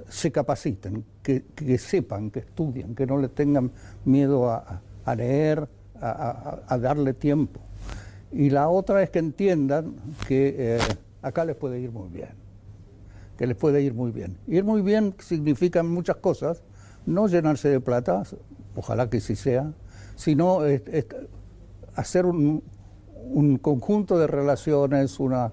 se 0.08 0.32
capaciten, 0.32 1.04
que, 1.22 1.78
sepan, 1.78 2.32
que 2.32 2.40
estudien, 2.40 2.96
que 2.96 3.06
no 3.06 3.18
le 3.18 3.28
tengan 3.28 3.72
miedo 4.06 4.50
a, 4.50 4.82
leer, 5.18 5.68
a, 6.00 6.78
darle 6.80 7.14
tiempo. 7.14 7.60
Y 8.32 8.52
la 8.52 8.70
otra 8.70 9.04
es 9.04 9.10
que 9.10 9.20
entiendan 9.20 9.96
que 10.30 10.56
eh, 10.58 10.80
acá 11.22 11.44
les 11.44 11.58
puede 11.58 11.78
ir 11.82 11.92
muy 11.92 12.08
bien, 12.08 12.30
que 13.38 13.48
les 13.48 13.58
puede 13.58 13.82
ir 13.82 13.94
muy 13.94 14.12
bien. 14.12 14.38
Ir 14.48 14.64
muy 14.64 14.82
bien 14.82 15.14
significa 15.20 15.84
muchas 15.84 16.16
cosas, 16.16 16.64
no 17.06 17.28
llenarse 17.28 17.68
de 17.68 17.82
plata, 17.82 18.24
ojalá 18.78 19.10
que 19.10 19.20
sí 19.20 19.36
sea, 19.36 19.74
sino 20.16 20.60
hacer 21.96 22.26
un, 22.26 22.64
conjunto 23.62 24.18
de 24.18 24.28
relaciones, 24.28 25.20
una... 25.20 25.52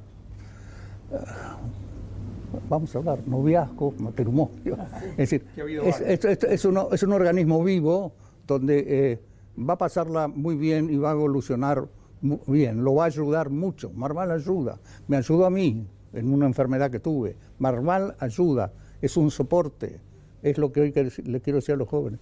Vamos 2.68 2.94
a 2.94 2.98
hablar, 2.98 3.26
noviazgo, 3.26 3.94
matrimonio. 3.98 4.76
Es 5.16 5.30
decir, 5.30 5.46
es, 5.56 6.64
un 6.64 7.12
organismo 7.12 7.62
vivo 7.62 8.12
donde 8.46 8.84
eh, 8.86 9.20
va 9.58 9.74
a 9.74 9.78
pasarla 9.78 10.28
muy 10.28 10.56
bien 10.56 10.90
y 10.90 10.96
va 10.96 11.10
a 11.10 11.14
evolucionar 11.14 11.86
muy 12.20 12.40
bien, 12.46 12.82
lo 12.82 12.94
va 12.94 13.04
a 13.04 13.06
ayudar 13.06 13.50
mucho. 13.50 13.90
Marval 13.90 14.30
ayuda, 14.30 14.78
me 15.08 15.16
ayudó 15.18 15.44
a 15.44 15.50
mí 15.50 15.86
en 16.12 16.32
una 16.32 16.46
enfermedad 16.46 16.90
que 16.90 17.00
tuve. 17.00 17.36
Marval 17.58 18.16
ayuda, 18.18 18.72
es 19.02 19.16
un 19.16 19.30
soporte, 19.30 20.00
es 20.42 20.56
lo 20.56 20.72
que 20.72 20.80
hoy 20.80 20.92
le 21.24 21.40
quiero 21.40 21.58
decir 21.58 21.74
a 21.74 21.76
los 21.76 21.88
jóvenes. 21.88 22.20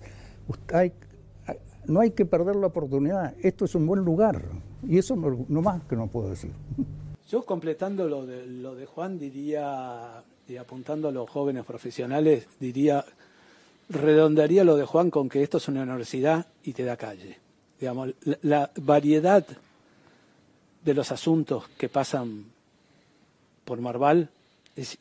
no 1.87 2.01
hay 2.01 2.11
que 2.11 2.25
perder 2.25 2.57
la 2.57 2.67
oportunidad, 2.67 3.35
esto 3.43 3.65
es 3.65 3.75
un 3.75 3.87
buen 3.87 4.01
lugar 4.01 4.43
y 4.87 4.99
eso 4.99 5.15
no, 5.17 5.63
más 5.63 5.83
que 5.85 5.95
no 5.95 6.09
puedo 6.09 6.31
decir. 6.31 6.53
Yo 7.33 7.47
completando 7.47 8.07
lo 8.11 8.27
de, 8.27 8.47
lo 8.47 8.75
de 8.75 8.85
Juan 8.85 9.19
diría, 9.19 10.23
y 10.47 10.57
apuntando 10.59 11.09
a 11.09 11.13
los 11.13 11.31
jóvenes 11.31 11.65
profesionales, 11.65 12.47
diría 12.61 13.07
redondearía 13.89 14.65
lo 14.65 14.77
de 14.77 14.85
Juan 14.85 15.11
con 15.11 15.31
que 15.31 15.43
esto 15.43 15.57
es 15.57 15.67
una 15.67 15.81
universidad 15.81 16.47
y 16.63 16.75
te 16.75 16.85
da 16.85 16.99
calle. 16.99 17.39
Digamos, 17.81 18.11
la, 18.43 18.71
variedad 18.77 19.47
de 20.85 20.93
los 20.93 21.11
asuntos 21.11 21.71
que 21.79 21.89
pasan 21.89 22.45
por 23.65 23.81
Marval 23.81 24.29
es 24.77 24.99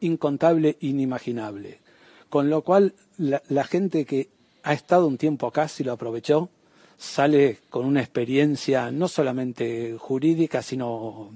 incontable, 0.00 0.76
inimaginable. 0.80 1.80
Con 2.28 2.50
lo 2.50 2.60
cual, 2.60 2.92
la, 3.16 3.42
la 3.48 3.64
gente 3.64 4.04
que 4.04 4.28
ha 4.62 4.74
estado 4.74 5.06
un 5.06 5.16
tiempo 5.16 5.46
acá, 5.46 5.68
si 5.68 5.84
lo 5.84 5.92
aprovechó, 5.92 6.50
sale 6.98 7.60
con 7.70 7.86
una 7.86 8.02
experiencia 8.02 8.90
no 8.90 9.08
solamente 9.08 9.96
jurídica, 9.98 10.60
sino 10.60 11.30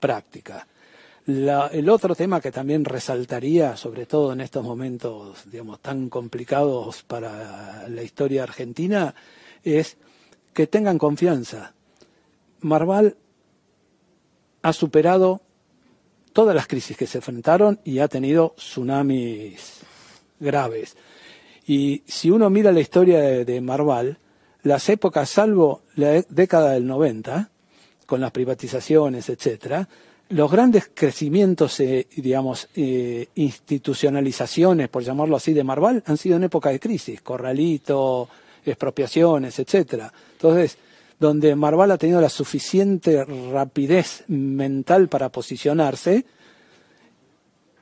práctica. 0.00 0.66
el 1.26 1.88
otro 1.88 2.14
tema 2.14 2.40
que 2.40 2.50
también 2.50 2.84
resaltaría, 2.84 3.76
sobre 3.76 4.06
todo 4.06 4.32
en 4.32 4.40
estos 4.40 4.64
momentos 4.64 5.44
digamos, 5.50 5.80
tan 5.80 6.08
complicados 6.08 7.02
para 7.04 7.88
la 7.88 8.02
historia 8.02 8.42
argentina, 8.42 9.14
es 9.62 9.96
que 10.52 10.66
tengan 10.66 10.98
confianza. 10.98 11.74
Marval 12.60 13.16
ha 14.62 14.72
superado 14.72 15.40
todas 16.32 16.54
las 16.54 16.66
crisis 16.66 16.96
que 16.96 17.06
se 17.06 17.18
enfrentaron 17.18 17.80
y 17.84 17.98
ha 17.98 18.08
tenido 18.08 18.54
tsunamis 18.56 19.80
graves. 20.38 20.96
Y 21.66 22.02
si 22.06 22.30
uno 22.30 22.50
mira 22.50 22.72
la 22.72 22.80
historia 22.80 23.20
de, 23.20 23.60
Marval, 23.60 24.18
las 24.62 24.88
épocas, 24.88 25.30
salvo 25.30 25.82
la 25.94 26.22
década 26.28 26.72
del 26.72 26.86
90, 26.86 27.49
con 28.10 28.20
las 28.20 28.32
privatizaciones, 28.32 29.28
etcétera, 29.28 29.88
los 30.30 30.50
grandes 30.50 30.90
crecimientos, 30.92 31.78
eh, 31.78 32.08
digamos, 32.16 32.66
eh, 32.74 33.28
institucionalizaciones, 33.36 34.88
por 34.88 35.04
llamarlo 35.04 35.36
así, 35.36 35.52
de 35.52 35.62
Marval, 35.62 36.02
han 36.04 36.16
sido 36.16 36.34
en 36.34 36.42
época 36.42 36.70
de 36.70 36.80
crisis, 36.80 37.20
corralito, 37.20 38.28
expropiaciones, 38.64 39.60
etcétera. 39.60 40.12
Entonces, 40.32 40.76
donde 41.20 41.54
Marval 41.54 41.92
ha 41.92 41.98
tenido 41.98 42.20
la 42.20 42.30
suficiente 42.30 43.24
rapidez 43.52 44.24
mental 44.26 45.06
para 45.06 45.28
posicionarse 45.28 46.24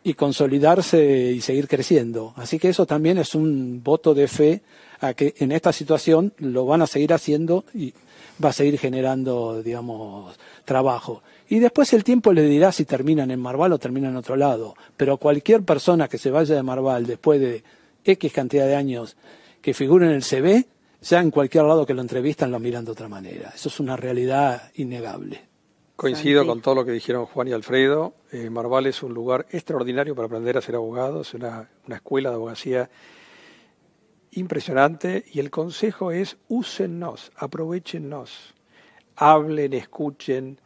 y 0.05 0.12
consolidarse 0.12 1.33
y 1.33 1.41
seguir 1.41 1.69
creciendo. 1.69 2.35
Así 2.37 2.59
que 2.59 2.69
eso 2.69 2.85
también 2.85 3.17
es 3.17 3.35
un 3.35 3.83
voto 3.83 4.12
de 4.12 4.29
fe 4.29 4.61
a 5.01 5.14
que 5.14 5.35
en 5.38 5.53
esta 5.53 5.73
situación 5.73 6.35
lo 6.37 6.67
van 6.67 6.83
a 6.83 6.87
seguir 6.87 7.14
haciendo 7.14 7.64
y 7.73 7.95
va 8.42 8.51
a 8.51 8.53
seguir 8.53 8.79
generando, 8.79 9.62
digamos, 9.62 10.38
trabajo. 10.64 11.22
Y 11.48 11.59
después 11.59 11.92
el 11.92 12.05
tiempo 12.05 12.33
le 12.33 12.42
dirá 12.42 12.72
si 12.72 12.85
terminan 12.85 13.31
en 13.31 13.40
Marval 13.40 13.72
o 13.72 13.79
terminan 13.79 14.11
en 14.11 14.16
otro 14.16 14.37
lado. 14.37 14.74
Pero 14.96 15.16
cualquier 15.16 15.62
persona 15.62 16.09
que 16.09 16.18
se 16.18 16.31
vaya 16.31 16.55
de 16.55 16.62
Marval 16.62 17.07
después 17.07 17.40
de 17.40 17.62
X 18.05 18.33
cantidad 18.33 18.66
de 18.66 18.77
años 18.77 19.16
que 19.61 19.74
figure 19.74 20.07
en 20.07 20.12
el 20.12 20.22
CV, 20.22 20.66
ya 21.01 21.20
en 21.20 21.31
cualquier 21.31 21.64
lado 21.64 21.87
que 21.87 21.94
lo 21.94 22.03
entrevistan 22.03 22.51
lo 22.51 22.59
miran 22.59 22.85
de 22.85 22.92
otra 22.92 23.09
manera. 23.09 23.53
Eso 23.55 23.68
es 23.68 23.81
una 23.81 23.96
realidad 23.96 24.70
innegable. 24.74 25.48
Coincido 25.96 26.46
con 26.46 26.61
todo 26.61 26.77
lo 26.77 26.85
que 26.85 26.92
dijeron 26.92 27.27
Juan 27.27 27.48
y 27.48 27.53
Alfredo. 27.53 28.14
Eh, 28.31 28.51
Marval 28.51 28.87
es 28.87 29.03
un 29.03 29.14
lugar 29.14 29.46
extraordinario 29.51 30.14
para 30.14 30.27
aprender 30.27 30.57
a 30.57 30.61
ser 30.61 30.77
abogado, 30.77 31.22
es 31.22 31.35
una, 31.35 31.68
una 31.87 31.96
escuela 31.96 32.31
de 32.31 32.37
abogacía 32.37 32.88
impresionante 34.33 35.25
y 35.33 35.41
el 35.41 35.51
consejo 35.51 36.12
es 36.12 36.37
úsennos, 36.49 37.33
aprovechennos, 37.37 38.55
hablen, 39.17 39.73
escuchen, 39.73 40.61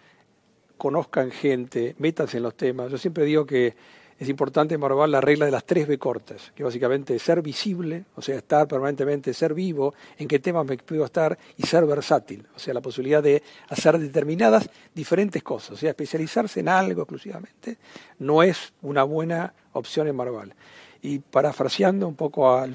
conozcan 0.77 1.31
gente, 1.31 1.95
métanse 1.99 2.39
en 2.39 2.43
los 2.43 2.57
temas. 2.57 2.91
Yo 2.91 2.99
siempre 2.99 3.25
digo 3.25 3.47
que 3.47 3.75
es 4.19 4.29
importante 4.29 4.79
Marval 4.79 5.11
la 5.11 5.21
regla 5.21 5.47
de 5.47 5.51
las 5.51 5.65
tres 5.65 5.89
B 5.89 5.99
cortas, 5.99 6.53
que 6.55 6.63
básicamente 6.63 7.17
es 7.17 7.23
ser 7.23 7.43
visible, 7.43 8.05
o 8.15 8.23
sea, 8.23 8.37
estar 8.37 8.69
permanentemente, 8.69 9.35
ser 9.35 9.53
vivo, 9.53 9.95
en 10.17 10.29
qué 10.29 10.39
temas 10.39 10.65
me 10.65 10.77
puedo 10.77 11.05
estar, 11.05 11.37
y 11.57 11.67
ser 11.67 11.87
versátil, 11.87 12.47
o 12.55 12.59
sea, 12.59 12.73
la 12.73 12.81
posibilidad 12.81 13.21
de 13.21 13.43
hacer 13.69 13.99
determinadas 13.99 14.71
diferentes 14.95 15.43
cosas, 15.43 15.73
o 15.73 15.77
sea, 15.77 15.91
especializarse 15.91 16.61
en 16.61 16.69
algo 16.69 17.03
exclusivamente, 17.03 17.79
no 18.21 18.45
es 18.45 18.73
una 18.83 19.03
buena 19.03 19.55
opción 19.73 20.07
en 20.07 20.15
Marval. 20.15 20.55
Y 21.03 21.19
parafraseando 21.19 22.07
un 22.07 22.15
poco 22.15 22.49
a, 22.49 22.69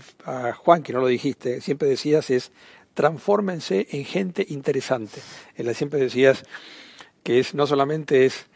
Juan, 0.53 0.83
que 0.83 0.91
no 0.91 0.99
lo 0.99 1.07
dijiste, 1.07 1.61
siempre 1.61 1.87
decías 1.87 2.29
es 2.29 2.51
transfórmense 2.93 3.87
en 3.91 4.03
gente 4.03 4.45
interesante. 4.49 5.21
Siempre 5.73 5.99
decías 5.99 6.43
que 7.23 7.39
es 7.39 7.55
no 7.55 7.65
solamente 7.65 8.25
es 8.25 8.47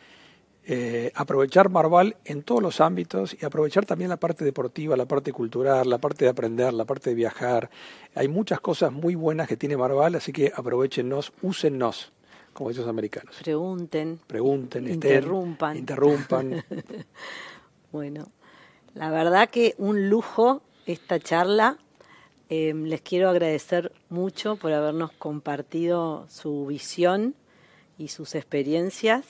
eh, 0.63 1.11
aprovechar 1.15 1.69
Marval 1.69 2.17
en 2.23 2.43
todos 2.43 2.61
los 2.61 2.81
ámbitos 2.81 3.35
y 3.39 3.45
aprovechar 3.45 3.85
también 3.85 4.09
la 4.09 4.17
parte 4.17 4.45
deportiva, 4.45 4.95
la 4.95 5.05
parte 5.05 5.31
cultural, 5.31 5.89
la 5.89 5.97
parte 5.97 6.25
de 6.25 6.31
aprender, 6.31 6.73
la 6.73 6.85
parte 6.85 7.09
de 7.09 7.15
viajar. 7.15 7.69
Hay 8.13 8.27
muchas 8.27 8.59
cosas 8.59 8.91
muy 8.91 9.15
buenas 9.15 9.47
que 9.47 9.57
tiene 9.57 9.75
Marval, 9.75 10.15
así 10.15 10.31
que 10.31 10.51
aprovechenos, 10.55 11.33
úsennos, 11.41 12.11
como 12.53 12.69
dicen 12.69 12.83
los 12.83 12.89
americanos. 12.89 13.37
Pregunten. 13.41 14.19
Pregunten, 14.27 14.87
interrumpan. 14.87 15.77
interrumpan. 15.77 16.63
bueno, 17.91 18.27
la 18.93 19.09
verdad 19.09 19.49
que 19.49 19.75
un 19.77 20.09
lujo 20.09 20.61
esta 20.85 21.19
charla. 21.19 21.77
Em, 22.49 22.83
les 22.85 23.01
quiero 23.01 23.29
agradecer 23.29 23.93
mucho 24.09 24.57
por 24.57 24.73
habernos 24.73 25.13
compartido 25.13 26.25
su 26.27 26.65
visión 26.65 27.33
y 27.97 28.09
sus 28.09 28.35
experiencias. 28.35 29.25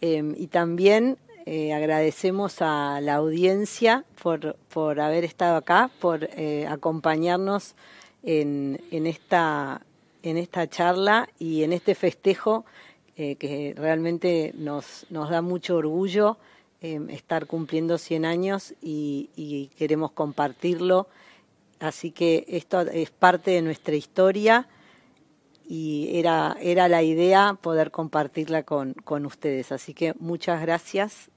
Em, 0.00 0.34
y 0.36 0.46
también 0.46 1.18
eh, 1.44 1.72
agradecemos 1.72 2.62
a 2.62 3.00
la 3.00 3.14
audiencia 3.14 4.04
por, 4.22 4.56
por 4.72 5.00
haber 5.00 5.24
estado 5.24 5.56
acá, 5.56 5.90
por 6.00 6.28
eh, 6.36 6.66
acompañarnos 6.68 7.74
en, 8.22 8.80
en, 8.92 9.08
esta, 9.08 9.82
en 10.22 10.36
esta 10.36 10.68
charla 10.68 11.28
y 11.40 11.64
en 11.64 11.72
este 11.72 11.96
festejo 11.96 12.64
eh, 13.16 13.34
que 13.36 13.74
realmente 13.76 14.52
nos, 14.56 15.04
nos 15.10 15.30
da 15.30 15.42
mucho 15.42 15.76
orgullo 15.76 16.38
em, 16.82 17.08
estar 17.10 17.46
cumpliendo 17.46 17.96
100 17.96 18.24
años 18.24 18.74
y, 18.82 19.30
y 19.36 19.68
queremos 19.78 20.12
compartirlo. 20.12 21.08
Así 21.80 22.10
que 22.10 22.44
esto 22.48 22.80
es 22.82 23.10
parte 23.10 23.52
de 23.52 23.62
nuestra 23.62 23.94
historia 23.94 24.68
y 25.66 26.18
era, 26.18 26.56
era 26.60 26.88
la 26.88 27.02
idea 27.02 27.56
poder 27.60 27.90
compartirla 27.90 28.62
con, 28.64 28.94
con 28.94 29.26
ustedes. 29.26 29.72
Así 29.72 29.94
que 29.94 30.14
muchas 30.18 30.60
gracias 30.60 31.30